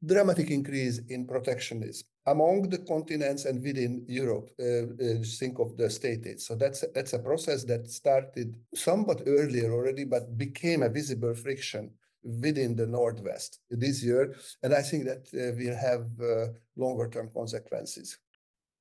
dramatic 0.05 0.51
increase 0.51 1.01
in 1.09 1.27
protectionism 1.27 2.07
among 2.27 2.71
the 2.71 2.79
continents 2.79 3.45
and 3.45 3.63
within 3.63 4.05
Europe. 4.09 4.51
Uh, 4.59 4.65
uh, 4.65 5.23
think 5.39 5.59
of 5.59 5.77
the 5.77 5.91
state 5.91 6.27
aid. 6.27 6.41
So 6.41 6.55
that's 6.55 6.83
a, 6.83 6.87
that's 6.95 7.13
a 7.13 7.19
process 7.19 7.65
that 7.65 7.91
started 7.91 8.57
somewhat 8.75 9.23
earlier 9.27 9.73
already, 9.73 10.05
but 10.05 10.39
became 10.39 10.83
a 10.83 10.89
visible 10.89 11.35
friction 11.35 11.91
within 12.23 12.75
the 12.75 12.87
Northwest 12.87 13.61
this 13.71 14.03
year. 14.03 14.35
And 14.63 14.73
I 14.75 14.81
think 14.81 15.05
that 15.05 15.29
uh, 15.35 15.55
will 15.57 15.77
have 15.77 16.07
uh, 16.21 16.53
longer 16.77 17.09
term 17.09 17.31
consequences. 17.35 18.19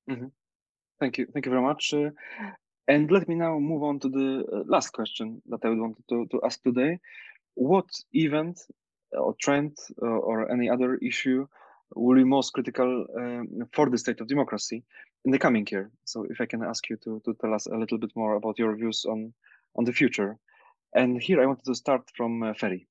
Mm-hmm. 0.08 0.28
Thank 1.00 1.18
you. 1.18 1.26
Thank 1.32 1.44
you 1.44 1.50
very 1.50 1.62
much. 1.62 1.92
Uh, 1.92 2.10
and 2.88 3.10
let 3.10 3.28
me 3.28 3.34
now 3.34 3.58
move 3.58 3.82
on 3.82 3.98
to 4.00 4.08
the 4.08 4.44
uh, 4.50 4.62
last 4.66 4.92
question 4.92 5.42
that 5.48 5.60
I 5.64 5.68
would 5.68 5.80
want 5.80 5.96
to, 6.08 6.26
to 6.26 6.40
ask 6.44 6.62
today. 6.62 6.98
What 7.54 7.86
event 8.12 8.60
or 9.12 9.34
trend 9.40 9.78
or 9.98 10.50
any 10.50 10.68
other 10.68 10.96
issue 10.96 11.46
will 11.94 12.16
be 12.16 12.24
most 12.24 12.52
critical 12.52 13.06
um, 13.16 13.68
for 13.72 13.88
the 13.88 13.98
state 13.98 14.20
of 14.20 14.26
democracy 14.26 14.82
in 15.24 15.30
the 15.30 15.38
coming 15.38 15.66
year? 15.70 15.90
So 16.04 16.26
if 16.28 16.40
I 16.40 16.46
can 16.46 16.62
ask 16.62 16.88
you 16.88 16.96
to, 17.04 17.20
to 17.24 17.34
tell 17.40 17.54
us 17.54 17.66
a 17.66 17.76
little 17.76 17.98
bit 17.98 18.12
more 18.14 18.34
about 18.36 18.58
your 18.58 18.74
views 18.76 19.04
on, 19.04 19.32
on 19.76 19.84
the 19.84 19.92
future. 19.92 20.38
And 20.94 21.20
here 21.20 21.42
I 21.42 21.46
wanted 21.46 21.64
to 21.64 21.74
start 21.74 22.10
from 22.16 22.42
uh, 22.42 22.54
Ferry. 22.54 22.86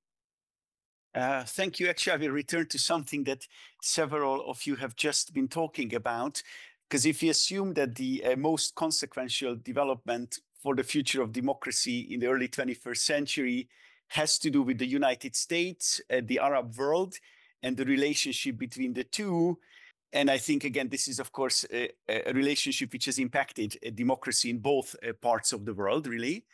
Uh, 1.16 1.44
thank 1.44 1.80
you. 1.80 1.88
Actually, 1.88 2.14
I 2.14 2.18
will 2.18 2.34
return 2.34 2.68
to 2.68 2.80
something 2.80 3.24
that 3.26 3.48
several 3.82 4.50
of 4.50 4.66
you 4.66 4.76
have 4.76 4.96
just 4.96 5.34
been 5.34 5.48
talking 5.48 5.94
about. 5.94 6.42
Because 6.90 7.06
if 7.06 7.24
you 7.24 7.32
assume 7.32 7.74
that 7.76 7.96
the 7.96 8.24
uh, 8.24 8.36
most 8.36 8.76
consequential 8.76 9.56
development 9.56 10.40
for 10.62 10.76
the 10.76 10.84
future 10.84 11.22
of 11.22 11.32
democracy 11.32 12.02
in 12.12 12.20
the 12.20 12.28
early 12.28 12.48
21st 12.48 12.98
century 12.98 13.70
has 14.08 14.38
to 14.40 14.50
do 14.50 14.62
with 14.62 14.78
the 14.78 14.86
United 14.86 15.36
States, 15.36 16.02
uh, 16.12 16.22
the 16.24 16.40
Arab 16.40 16.76
world, 16.78 17.16
and 17.64 17.76
the 17.76 17.86
relationship 17.86 18.58
between 18.58 18.94
the 18.94 19.04
two. 19.04 19.58
And 20.12 20.30
I 20.30 20.38
think, 20.38 20.64
again, 20.64 20.90
this 20.90 21.08
is, 21.08 21.20
of 21.20 21.32
course, 21.32 21.66
a, 21.72 21.90
a 22.08 22.34
relationship 22.34 22.94
which 22.94 23.06
has 23.06 23.18
impacted 23.18 23.78
uh, 23.86 23.90
democracy 23.96 24.50
in 24.52 24.60
both 24.60 24.96
uh, 24.96 25.14
parts 25.14 25.54
of 25.54 25.66
the 25.66 25.74
world, 25.74 26.06
really. 26.06 26.46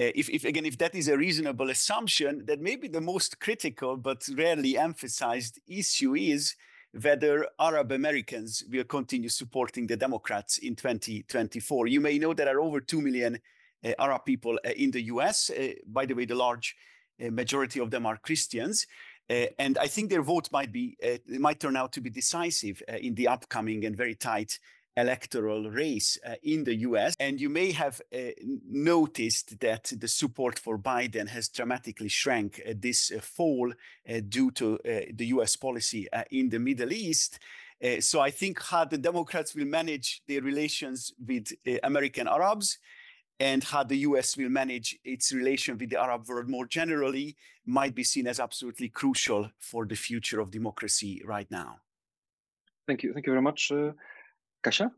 Uh, 0.00 0.12
if, 0.14 0.28
if, 0.28 0.44
again, 0.44 0.66
if 0.66 0.76
that 0.78 0.94
is 0.94 1.08
a 1.08 1.16
reasonable 1.16 1.70
assumption, 1.70 2.44
that 2.44 2.60
maybe 2.60 2.86
the 2.86 3.00
most 3.00 3.40
critical 3.40 3.96
but 3.96 4.28
rarely 4.36 4.76
emphasized 4.76 5.58
issue 5.66 6.14
is 6.14 6.54
whether 7.02 7.46
Arab 7.58 7.92
Americans 7.92 8.62
will 8.70 8.84
continue 8.84 9.28
supporting 9.28 9.86
the 9.86 9.96
Democrats 9.96 10.58
in 10.58 10.76
2024. 10.76 11.86
You 11.86 12.00
may 12.00 12.18
know 12.18 12.34
there 12.34 12.54
are 12.54 12.60
over 12.60 12.80
2 12.80 13.00
million 13.00 13.38
uh, 13.84 13.92
Arab 13.98 14.24
people 14.24 14.58
uh, 14.64 14.70
in 14.70 14.90
the 14.90 15.02
US. 15.02 15.50
Uh, 15.50 15.72
by 15.86 16.04
the 16.04 16.14
way, 16.14 16.24
the 16.24 16.34
large 16.34 16.76
majority 17.20 17.80
of 17.80 17.90
them 17.90 18.06
are 18.06 18.16
Christians. 18.16 18.86
Uh, 19.30 19.46
and 19.58 19.76
I 19.78 19.88
think 19.88 20.08
their 20.08 20.22
vote 20.22 20.48
might 20.52 20.72
be 20.72 20.96
might 21.28 21.60
turn 21.60 21.76
out 21.76 21.92
to 21.92 22.00
be 22.00 22.10
decisive 22.10 22.82
in 22.88 23.14
the 23.14 23.28
upcoming 23.28 23.84
and 23.84 23.96
very 23.96 24.14
tight 24.14 24.58
electoral 24.98 25.70
race 25.70 26.18
uh, 26.26 26.34
in 26.42 26.64
the 26.64 26.74
US. 26.88 27.14
And 27.20 27.40
you 27.40 27.48
may 27.48 27.70
have 27.72 28.00
uh, 28.12 28.18
noticed 28.68 29.60
that 29.60 29.92
the 29.96 30.08
support 30.08 30.58
for 30.58 30.76
Biden 30.76 31.28
has 31.28 31.48
dramatically 31.48 32.08
shrank 32.08 32.60
uh, 32.66 32.74
this 32.76 33.12
fall 33.22 33.72
due 34.28 34.50
to 34.52 34.78
the 34.84 35.26
US 35.26 35.56
policy 35.56 36.08
in 36.30 36.48
the 36.48 36.58
Middle 36.58 36.92
East. 36.92 37.38
so 38.00 38.20
I 38.20 38.30
think 38.30 38.60
how 38.60 38.84
the 38.84 38.98
Democrats 38.98 39.54
will 39.54 39.66
manage 39.66 40.22
their 40.26 40.42
relations 40.42 41.12
with 41.24 41.52
American 41.82 42.26
Arabs 42.26 42.78
and 43.40 43.62
how 43.62 43.84
the 43.84 43.98
US 43.98 44.36
will 44.36 44.48
manage 44.48 44.98
its 45.04 45.32
relation 45.32 45.78
with 45.78 45.90
the 45.90 46.00
Arab 46.00 46.28
world 46.28 46.48
more 46.48 46.66
generally 46.66 47.36
might 47.66 47.94
be 47.94 48.02
seen 48.02 48.26
as 48.26 48.40
absolutely 48.40 48.88
crucial 48.88 49.50
for 49.58 49.86
the 49.86 49.94
future 49.94 50.40
of 50.40 50.50
democracy 50.50 51.22
right 51.24 51.50
now. 51.50 51.76
Thank 52.86 53.02
you. 53.02 53.12
Thank 53.12 53.26
you 53.26 53.32
very 53.32 53.42
much. 53.42 53.70
Uh, 53.70 53.92
Kasia? 54.62 54.90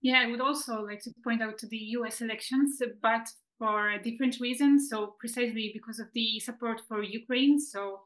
Yeah, 0.00 0.22
I 0.24 0.30
would 0.30 0.40
also 0.40 0.82
like 0.82 1.00
to 1.02 1.12
point 1.22 1.42
out 1.42 1.58
to 1.58 1.66
the 1.66 1.78
US 1.98 2.20
elections, 2.20 2.82
but 3.02 3.28
for 3.58 3.98
different 4.02 4.40
reasons. 4.40 4.88
So, 4.90 5.14
precisely 5.18 5.70
because 5.72 5.98
of 5.98 6.08
the 6.14 6.40
support 6.40 6.82
for 6.88 7.02
Ukraine. 7.02 7.58
So, 7.60 8.00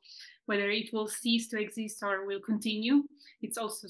whether 0.48 0.70
it 0.70 0.88
will 0.94 1.06
cease 1.06 1.46
to 1.46 1.60
exist 1.60 2.02
or 2.02 2.24
will 2.24 2.40
continue. 2.40 3.02
It's 3.42 3.58
also 3.58 3.86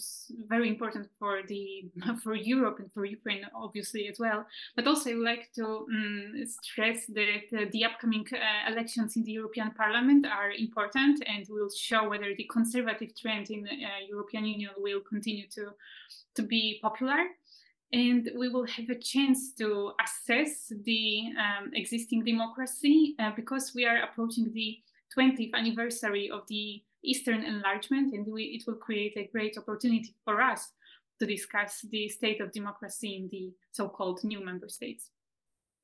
very 0.49 0.69
important 0.69 1.07
for 1.19 1.43
the 1.47 1.89
for 2.23 2.35
Europe 2.35 2.81
and 2.81 2.93
for 2.93 3.05
Ukraine, 3.05 3.45
obviously 3.55 4.09
as 4.09 4.19
well. 4.19 4.45
But 4.75 4.89
also, 4.89 5.11
I 5.11 5.15
would 5.15 5.31
like 5.33 5.47
to 5.55 5.67
um, 5.95 6.35
stress 6.61 7.07
that 7.19 7.71
the 7.73 7.85
upcoming 7.85 8.27
uh, 8.33 8.73
elections 8.73 9.17
in 9.17 9.23
the 9.23 9.33
European 9.41 9.71
Parliament 9.71 10.27
are 10.27 10.51
important 10.51 11.23
and 11.33 11.47
will 11.49 11.71
show 11.71 12.09
whether 12.09 12.31
the 12.35 12.51
conservative 12.53 13.11
trend 13.17 13.51
in 13.51 13.63
the 13.63 13.71
uh, 13.71 14.01
European 14.09 14.45
Union 14.45 14.73
will 14.79 15.01
continue 15.01 15.47
to 15.57 15.65
to 16.35 16.43
be 16.43 16.81
popular 16.83 17.21
and 17.93 18.31
we 18.37 18.49
will 18.49 18.67
have 18.67 18.91
a 18.91 18.99
chance 18.99 19.53
to 19.55 19.93
assess 20.05 20.73
the 20.85 21.31
um, 21.39 21.71
existing 21.75 22.25
democracy 22.25 23.15
uh, 23.19 23.31
because 23.35 23.73
we 23.75 23.87
are 23.87 24.03
approaching 24.03 24.53
the 24.53 24.79
20th 25.17 25.55
anniversary 25.55 26.31
of 26.31 26.43
the 26.49 26.83
Eastern 27.03 27.43
enlargement, 27.45 28.13
and 28.13 28.27
we, 28.27 28.45
it 28.45 28.65
will 28.67 28.77
create 28.77 29.17
a 29.17 29.29
great 29.33 29.57
opportunity 29.57 30.15
for 30.25 30.43
us 30.43 30.73
to 31.19 31.27
discuss 31.27 31.81
the 31.91 32.09
state 32.09 32.41
of 32.41 32.53
democracy 32.53 33.17
in 33.17 33.29
the 33.31 33.53
so-called 33.73 34.23
new 34.23 34.45
member 34.45 34.69
states. 34.69 35.11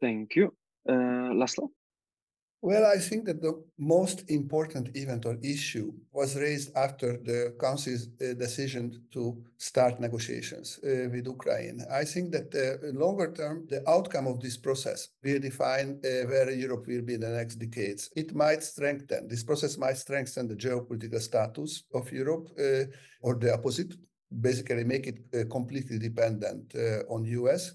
Thank 0.01 0.37
you. 0.37 0.55
Uh, 0.89 1.33
Laszlo? 1.33 1.71
Well, 2.67 2.87
I 2.87 2.97
think 2.97 3.27
that 3.27 3.43
the 3.43 3.63
most 3.79 4.25
important 4.31 4.97
event 4.97 5.27
or 5.27 5.37
issue 5.43 5.93
was 6.13 6.35
raised 6.35 6.75
after 6.75 7.19
the 7.19 7.55
Council's 7.61 8.09
uh, 8.09 8.33
decision 8.33 9.03
to 9.13 9.37
start 9.59 10.01
negotiations 10.01 10.81
uh, 10.83 11.11
with 11.13 11.27
Ukraine. 11.27 11.85
I 11.93 12.05
think 12.05 12.33
that 12.33 12.49
uh, 12.55 12.99
longer 12.99 13.31
term, 13.33 13.67
the 13.69 13.87
outcome 13.87 14.27
of 14.27 14.41
this 14.41 14.57
process 14.57 15.09
will 15.23 15.41
define 15.41 16.01
uh, 16.03 16.27
where 16.31 16.51
Europe 16.53 16.87
will 16.87 17.03
be 17.03 17.13
in 17.13 17.21
the 17.21 17.37
next 17.37 17.57
decades. 17.57 18.09
It 18.17 18.35
might 18.35 18.63
strengthen, 18.63 19.29
this 19.29 19.45
process 19.45 19.77
might 19.77 19.99
strengthen 19.99 20.49
the 20.49 20.57
geopolitical 20.57 21.21
status 21.21 21.83
of 21.93 22.11
Europe 22.13 22.49
uh, 22.59 22.85
or 23.21 23.35
the 23.35 23.53
opposite, 23.53 23.93
basically 24.41 24.85
make 24.85 25.07
it 25.07 25.19
uh, 25.35 25.45
completely 25.51 25.99
dependent 25.99 26.75
on 27.11 27.27
US, 27.27 27.75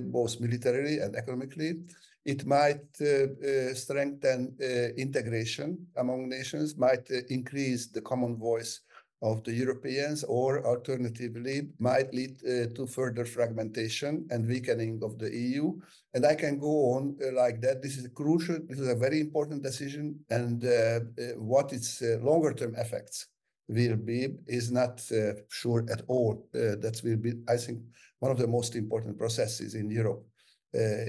both 0.00 0.40
militarily 0.40 1.00
and 1.00 1.14
economically 1.14 1.82
it 2.28 2.44
might 2.44 2.84
uh, 3.00 3.06
uh, 3.24 3.74
strengthen 3.74 4.54
uh, 4.60 4.92
integration 5.04 5.86
among 5.96 6.28
nations, 6.28 6.76
might 6.76 7.08
increase 7.30 7.86
the 7.86 8.02
common 8.02 8.36
voice 8.36 8.82
of 9.22 9.42
the 9.44 9.52
Europeans, 9.52 10.24
or 10.24 10.64
alternatively, 10.66 11.70
might 11.78 12.12
lead 12.12 12.34
uh, 12.44 12.66
to 12.76 12.86
further 12.86 13.24
fragmentation 13.24 14.26
and 14.30 14.46
weakening 14.46 15.00
of 15.02 15.18
the 15.18 15.30
EU. 15.34 15.72
And 16.12 16.26
I 16.26 16.34
can 16.34 16.58
go 16.58 16.74
on 16.94 17.16
uh, 17.24 17.32
like 17.32 17.62
that. 17.62 17.80
This 17.80 17.96
is 17.96 18.06
crucial. 18.14 18.58
This 18.68 18.78
is 18.78 18.88
a 18.88 19.02
very 19.06 19.20
important 19.20 19.62
decision. 19.62 20.20
And 20.28 20.62
uh, 20.66 21.00
what 21.38 21.72
its 21.72 22.02
longer 22.20 22.52
term 22.52 22.74
effects 22.76 23.26
will 23.68 23.96
be 23.96 24.28
is 24.46 24.70
not 24.70 25.00
sure 25.48 25.86
at 25.90 26.02
all. 26.08 26.46
that 26.52 27.00
will 27.02 27.16
be, 27.16 27.32
I 27.48 27.56
think, 27.56 27.78
one 28.18 28.32
of 28.32 28.38
the 28.38 28.46
most 28.46 28.76
important 28.76 29.16
processes 29.16 29.74
in 29.74 29.90
Europe 29.90 30.22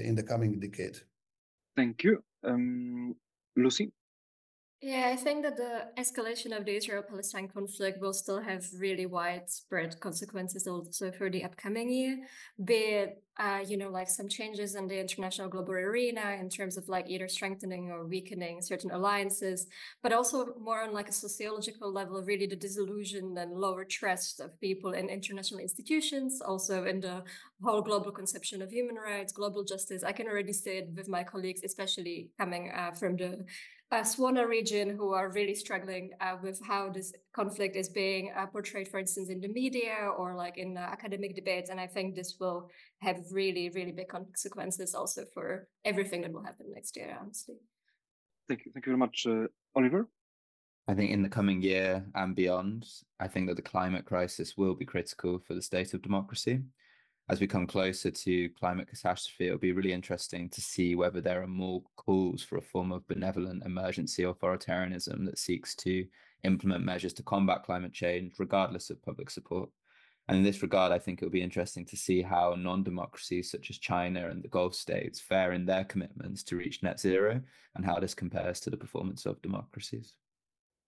in 0.08 0.14
the 0.14 0.22
coming 0.22 0.58
decade. 0.58 0.98
Thank 1.76 2.04
you. 2.04 2.22
Um, 2.44 3.16
Lucy? 3.56 3.92
Yeah, 4.82 5.10
I 5.12 5.16
think 5.16 5.42
that 5.42 5.58
the 5.58 5.88
escalation 5.98 6.56
of 6.56 6.64
the 6.64 6.74
Israel 6.74 7.02
Palestine 7.06 7.48
conflict 7.48 8.00
will 8.00 8.14
still 8.14 8.40
have 8.40 8.64
really 8.78 9.04
widespread 9.04 10.00
consequences 10.00 10.66
also 10.66 11.12
for 11.12 11.28
the 11.28 11.44
upcoming 11.44 11.90
year, 11.90 12.16
be 12.64 12.74
it, 13.02 13.22
uh, 13.38 13.60
you 13.66 13.76
know, 13.76 13.90
like 13.90 14.08
some 14.08 14.26
changes 14.26 14.76
in 14.76 14.88
the 14.88 14.98
international 14.98 15.50
global 15.50 15.74
arena 15.74 16.34
in 16.40 16.48
terms 16.48 16.78
of 16.78 16.88
like 16.88 17.10
either 17.10 17.28
strengthening 17.28 17.90
or 17.90 18.06
weakening 18.06 18.62
certain 18.62 18.90
alliances, 18.90 19.66
but 20.02 20.14
also 20.14 20.54
more 20.58 20.80
on 20.80 20.94
like 20.94 21.10
a 21.10 21.12
sociological 21.12 21.92
level, 21.92 22.22
really 22.22 22.46
the 22.46 22.56
disillusion 22.56 23.36
and 23.36 23.52
lower 23.52 23.84
trust 23.84 24.40
of 24.40 24.58
people 24.62 24.92
in 24.92 25.10
international 25.10 25.60
institutions, 25.60 26.40
also 26.40 26.84
in 26.86 27.00
the 27.00 27.22
whole 27.62 27.82
global 27.82 28.10
conception 28.12 28.62
of 28.62 28.70
human 28.72 28.94
rights, 28.94 29.30
global 29.30 29.62
justice. 29.62 30.02
I 30.02 30.12
can 30.12 30.26
already 30.26 30.54
see 30.54 30.78
it 30.78 30.88
with 30.96 31.06
my 31.06 31.22
colleagues, 31.22 31.60
especially 31.64 32.30
coming 32.38 32.70
uh, 32.74 32.92
from 32.92 33.16
the 33.16 33.44
uh, 33.92 34.02
Swana 34.02 34.46
region 34.46 34.96
who 34.96 35.12
are 35.12 35.30
really 35.30 35.54
struggling 35.54 36.10
uh, 36.20 36.36
with 36.42 36.60
how 36.64 36.90
this 36.90 37.12
conflict 37.32 37.74
is 37.74 37.88
being 37.88 38.32
uh, 38.36 38.46
portrayed, 38.46 38.88
for 38.88 38.98
instance, 38.98 39.30
in 39.30 39.40
the 39.40 39.48
media 39.48 40.10
or 40.16 40.36
like 40.36 40.58
in 40.58 40.76
uh, 40.76 40.80
academic 40.80 41.34
debates. 41.34 41.70
And 41.70 41.80
I 41.80 41.86
think 41.86 42.14
this 42.14 42.36
will 42.38 42.70
have 43.00 43.18
really, 43.32 43.68
really 43.70 43.92
big 43.92 44.08
consequences 44.08 44.94
also 44.94 45.24
for 45.34 45.66
everything 45.84 46.22
that 46.22 46.32
will 46.32 46.44
happen 46.44 46.66
next 46.72 46.96
year, 46.96 47.18
honestly. 47.20 47.56
Thank 48.48 48.64
you. 48.64 48.72
Thank 48.72 48.86
you 48.86 48.90
very 48.90 48.98
much, 48.98 49.26
uh, 49.28 49.46
Oliver. 49.74 50.08
I 50.88 50.94
think 50.94 51.10
in 51.10 51.22
the 51.22 51.28
coming 51.28 51.62
year 51.62 52.04
and 52.14 52.34
beyond, 52.34 52.86
I 53.20 53.28
think 53.28 53.48
that 53.48 53.56
the 53.56 53.62
climate 53.62 54.06
crisis 54.06 54.56
will 54.56 54.74
be 54.74 54.84
critical 54.84 55.38
for 55.38 55.54
the 55.54 55.62
state 55.62 55.94
of 55.94 56.02
democracy 56.02 56.62
as 57.30 57.40
we 57.40 57.46
come 57.46 57.64
closer 57.64 58.10
to 58.10 58.48
climate 58.58 58.88
catastrophe, 58.88 59.46
it'll 59.46 59.58
be 59.58 59.70
really 59.70 59.92
interesting 59.92 60.48
to 60.50 60.60
see 60.60 60.96
whether 60.96 61.20
there 61.20 61.40
are 61.40 61.46
more 61.46 61.80
calls 61.94 62.42
for 62.42 62.58
a 62.58 62.62
form 62.62 62.90
of 62.90 63.06
benevolent 63.06 63.64
emergency 63.64 64.24
authoritarianism 64.24 65.24
that 65.24 65.38
seeks 65.38 65.76
to 65.76 66.04
implement 66.42 66.84
measures 66.84 67.12
to 67.12 67.22
combat 67.22 67.62
climate 67.62 67.92
change, 67.92 68.32
regardless 68.40 68.90
of 68.90 69.00
public 69.02 69.30
support. 69.30 69.70
And 70.26 70.38
in 70.38 70.42
this 70.42 70.60
regard, 70.60 70.90
I 70.90 70.98
think 70.98 71.20
it'll 71.20 71.30
be 71.30 71.40
interesting 71.40 71.86
to 71.86 71.96
see 71.96 72.20
how 72.20 72.56
non-democracies 72.58 73.48
such 73.48 73.70
as 73.70 73.78
China 73.78 74.28
and 74.28 74.42
the 74.42 74.48
Gulf 74.48 74.74
states 74.74 75.20
fare 75.20 75.52
in 75.52 75.64
their 75.64 75.84
commitments 75.84 76.42
to 76.44 76.56
reach 76.56 76.82
net 76.82 76.98
zero 76.98 77.40
and 77.76 77.86
how 77.86 78.00
this 78.00 78.14
compares 78.14 78.58
to 78.60 78.70
the 78.70 78.76
performance 78.76 79.24
of 79.24 79.40
democracies. 79.40 80.14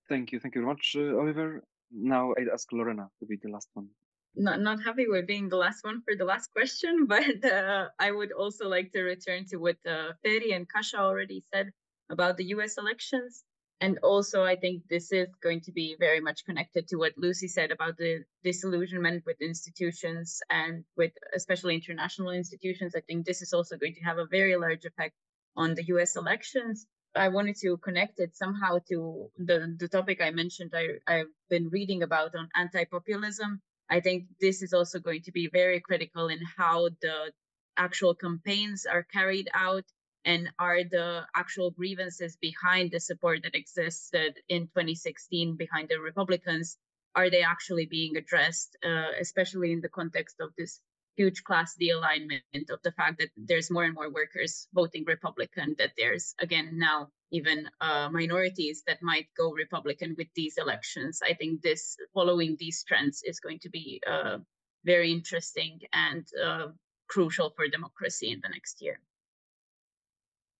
Thank 0.09 0.33
you. 0.33 0.41
Thank 0.41 0.57
you 0.57 0.63
very 0.63 0.75
much, 0.75 0.97
uh, 0.99 1.17
Oliver. 1.21 1.63
Now 1.93 2.35
I'd 2.37 2.49
ask 2.53 2.73
Lorena 2.73 3.11
to 3.21 3.27
be 3.27 3.37
the 3.37 3.49
last 3.49 3.69
one. 3.75 3.89
Not, 4.35 4.61
not 4.61 4.83
happy 4.83 5.07
with 5.09 5.27
being 5.27 5.49
the 5.51 5.57
last 5.57 5.85
one 5.85 6.03
for 6.03 6.17
the 6.17 6.25
last 6.25 6.51
question, 6.53 7.07
but 7.15 7.45
uh, 7.45 7.89
I 7.99 8.11
would 8.11 8.33
also 8.33 8.69
like 8.69 8.93
to 8.93 9.03
return 9.03 9.45
to 9.51 9.57
what 9.59 9.77
uh, 9.87 10.13
Ferry 10.23 10.53
and 10.53 10.69
Kasia 10.69 10.99
already 10.99 11.45
said 11.53 11.71
about 12.11 12.37
the 12.37 12.45
US 12.57 12.79
elections. 12.79 13.45
And 13.81 13.99
also, 13.99 14.45
I 14.45 14.55
think 14.55 14.85
this 14.89 15.11
is 15.11 15.27
going 15.43 15.61
to 15.63 15.73
be 15.73 15.97
very 15.99 16.21
much 16.21 16.45
connected 16.45 16.87
to 16.89 16.97
what 16.97 17.19
Lucy 17.19 17.49
said 17.49 17.73
about 17.73 17.97
the 17.97 18.23
disillusionment 18.45 19.25
with 19.27 19.43
institutions 19.43 20.41
and 20.49 20.85
with 20.97 21.11
especially 21.35 21.75
international 21.75 22.31
institutions. 22.31 22.95
I 22.95 23.01
think 23.01 23.27
this 23.27 23.43
is 23.43 23.53
also 23.53 23.77
going 23.77 23.95
to 23.95 24.05
have 24.05 24.19
a 24.19 24.27
very 24.31 24.57
large 24.57 24.85
effect 24.85 25.17
on 25.57 25.75
the 25.75 25.83
US 25.95 26.15
elections. 26.15 26.87
I 27.15 27.29
wanted 27.29 27.57
to 27.63 27.77
connect 27.79 28.21
it 28.21 28.37
somehow 28.37 28.79
to 28.89 29.31
the, 29.37 29.77
the 29.79 29.89
topic 29.89 30.23
I 30.23 30.31
mentioned 30.31 30.73
I, 30.75 30.87
I've 31.07 31.33
been 31.51 31.69
reading 31.69 32.03
about 32.05 32.37
on 32.37 32.49
anti-populism. 32.55 33.61
I 33.93 34.01
think 34.01 34.25
this 34.41 34.63
is 34.63 34.73
also 34.73 34.99
going 34.99 35.21
to 35.25 35.33
be 35.33 35.49
very 35.49 35.79
critical 35.79 36.29
in 36.29 36.41
how 36.57 36.89
the 37.03 37.31
actual 37.77 38.15
campaigns 38.15 38.87
are 38.87 39.03
carried 39.03 39.51
out 39.53 39.85
and 40.25 40.51
are 40.59 40.83
the 40.83 41.27
actual 41.37 41.71
grievances 41.73 42.39
behind 42.41 42.91
the 42.91 43.01
support 43.01 43.43
that 43.43 43.55
existed 43.55 44.41
in 44.49 44.63
2016 44.69 45.57
behind 45.57 45.91
the 45.91 46.01
Republicans, 46.01 46.79
are 47.15 47.29
they 47.29 47.43
actually 47.43 47.85
being 47.85 48.17
addressed, 48.17 48.79
uh, 48.83 49.11
especially 49.21 49.73
in 49.73 49.83
the 49.83 49.91
context 49.91 50.37
of 50.41 50.49
this 50.57 50.81
huge 51.17 51.45
class 51.45 51.75
de-alignment 51.75 52.71
of 52.71 52.81
the 52.83 52.93
fact 52.93 53.19
that 53.19 53.31
there's 53.37 53.71
more 53.71 53.85
and 53.85 53.95
more 53.95 54.11
workers 54.11 54.69
voting 54.73 55.05
Republican, 55.07 55.75
that 55.79 55.93
there's 55.97 56.35
again 56.39 56.71
now 56.79 57.09
even 57.31 57.69
uh, 57.81 58.09
minorities 58.11 58.83
that 58.87 59.03
might 59.03 59.29
go 59.37 59.53
Republican 59.53 60.15
with 60.19 60.29
these 60.35 60.59
elections. 60.59 61.21
I 61.23 61.35
think 61.35 61.63
this 61.63 61.97
following 62.15 62.57
these 62.59 62.85
trends 62.85 63.23
is 63.25 63.41
going 63.41 63.59
to 63.61 63.71
be 63.71 64.01
uh, 64.07 64.39
very 64.85 65.13
interesting 65.13 65.81
and 65.93 66.27
uh, 66.43 66.69
crucial 67.09 67.51
for 67.57 67.69
democracy 67.69 68.31
in 68.31 68.41
the 68.43 68.49
next 68.49 68.83
year. 68.83 69.01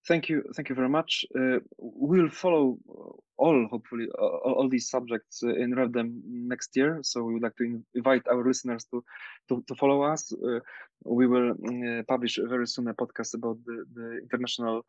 Thank 0.09 0.29
you, 0.29 0.43
thank 0.57 0.69
you 0.69 0.75
very 0.75 0.89
much. 0.89 1.25
Uh, 1.39 1.59
we'll 1.79 2.29
follow 2.29 2.77
all, 3.37 3.69
hopefully, 3.71 4.09
all, 4.19 4.55
all 4.59 4.69
these 4.69 4.89
subjects 4.91 5.43
uh, 5.45 5.55
in 5.55 5.75
RevDem 5.75 6.23
next 6.25 6.77
year. 6.77 6.99
So 7.03 7.23
we 7.23 7.35
would 7.35 7.43
like 7.43 7.57
to 7.57 7.81
invite 7.95 8.27
our 8.29 8.45
listeners 8.45 8.85
to 8.91 9.05
to, 9.49 9.63
to 9.69 9.75
follow 9.77 10.03
us. 10.03 10.33
Uh, 10.33 10.59
we 11.05 11.29
will 11.29 11.51
uh, 11.51 12.03
publish 12.09 12.39
very 12.49 12.67
soon 12.67 12.89
a 12.89 12.95
podcast 12.95 13.35
about 13.35 13.59
the, 13.65 13.85
the 13.95 14.19
international 14.23 14.85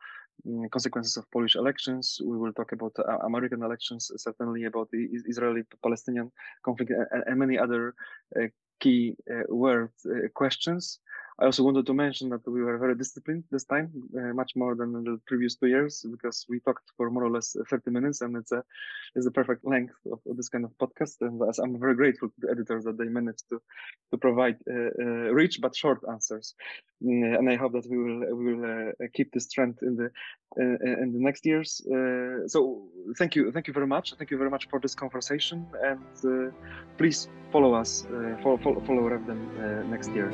um, 0.47 0.67
consequences 0.69 1.15
of 1.17 1.29
Polish 1.31 1.55
elections. 1.55 2.19
We 2.23 2.37
will 2.37 2.53
talk 2.53 2.71
about 2.71 2.93
uh, 2.97 3.17
American 3.19 3.61
elections, 3.61 4.11
certainly 4.17 4.63
about 4.63 4.89
the 4.91 5.09
Israeli-Palestinian 5.27 6.31
conflict, 6.65 6.91
and, 6.91 7.23
and, 7.27 7.39
many 7.39 7.59
other 7.59 7.93
uh, 8.35 8.47
key 8.79 9.15
world 9.49 9.91
questions. 10.33 10.99
I 11.39 11.45
also 11.45 11.63
wanted 11.63 11.85
to 11.87 11.93
mention 11.93 12.29
that 12.29 12.47
we 12.47 12.61
were 12.63 12.77
very 12.77 12.95
disciplined 12.95 13.43
this 13.51 13.63
time, 13.65 13.91
uh, 14.15 14.33
much 14.33 14.51
more 14.55 14.75
than 14.75 14.91
the 14.93 15.19
previous 15.25 15.55
two 15.55 15.67
years, 15.67 16.05
because 16.09 16.45
we 16.47 16.59
talked 16.59 16.91
for 16.95 17.09
more 17.09 17.25
or 17.25 17.31
less 17.31 17.55
30 17.69 17.91
minutes, 17.91 18.21
and 18.21 18.37
it's 18.37 18.51
a 18.51 18.63
it's 19.15 19.25
the 19.25 19.31
perfect 19.31 19.65
length 19.65 19.93
of, 20.11 20.19
this 20.37 20.49
kind 20.49 20.65
of 20.65 20.71
podcast. 20.77 21.17
And 21.21 21.41
I'm 21.63 21.79
very 21.79 21.95
grateful 21.95 22.29
to 22.29 22.35
the 22.39 22.51
editors 22.51 22.83
that 22.85 22.97
they 22.97 23.05
managed 23.05 23.49
to 23.49 23.61
to 24.11 24.17
provide 24.17 24.57
uh, 24.69 24.91
uh, 25.01 25.33
rich 25.33 25.59
but 25.61 25.75
short 25.75 26.01
answers. 26.09 26.53
Mm, 27.03 27.37
and 27.39 27.49
I 27.49 27.55
hope 27.55 27.73
that 27.73 27.87
we 27.89 27.97
will 27.97 28.35
we 28.35 28.53
will 28.53 28.65
uh, 28.65 29.07
keep 29.13 29.31
this 29.31 29.49
trend 29.49 29.79
in 29.81 29.95
the 29.95 30.09
uh, 30.59 31.01
in 31.03 31.13
the 31.13 31.19
next 31.19 31.45
years. 31.45 31.81
Uh, 31.87 32.47
so 32.47 32.87
thank 33.17 33.35
you, 33.35 33.51
thank 33.51 33.67
you 33.67 33.73
very 33.73 33.87
much. 33.87 34.13
Thank 34.17 34.29
you 34.29 34.37
very 34.37 34.51
much 34.51 34.67
for 34.69 34.79
this 34.79 34.95
conversation, 34.95 35.65
and 35.81 36.53
please 36.97 37.27
follow 37.51 37.73
us, 37.73 38.05
follow 38.43 38.57
follow, 38.57 38.81
follow 38.81 39.09
RevDem 39.09 39.89
next 39.89 40.11
year. 40.11 40.31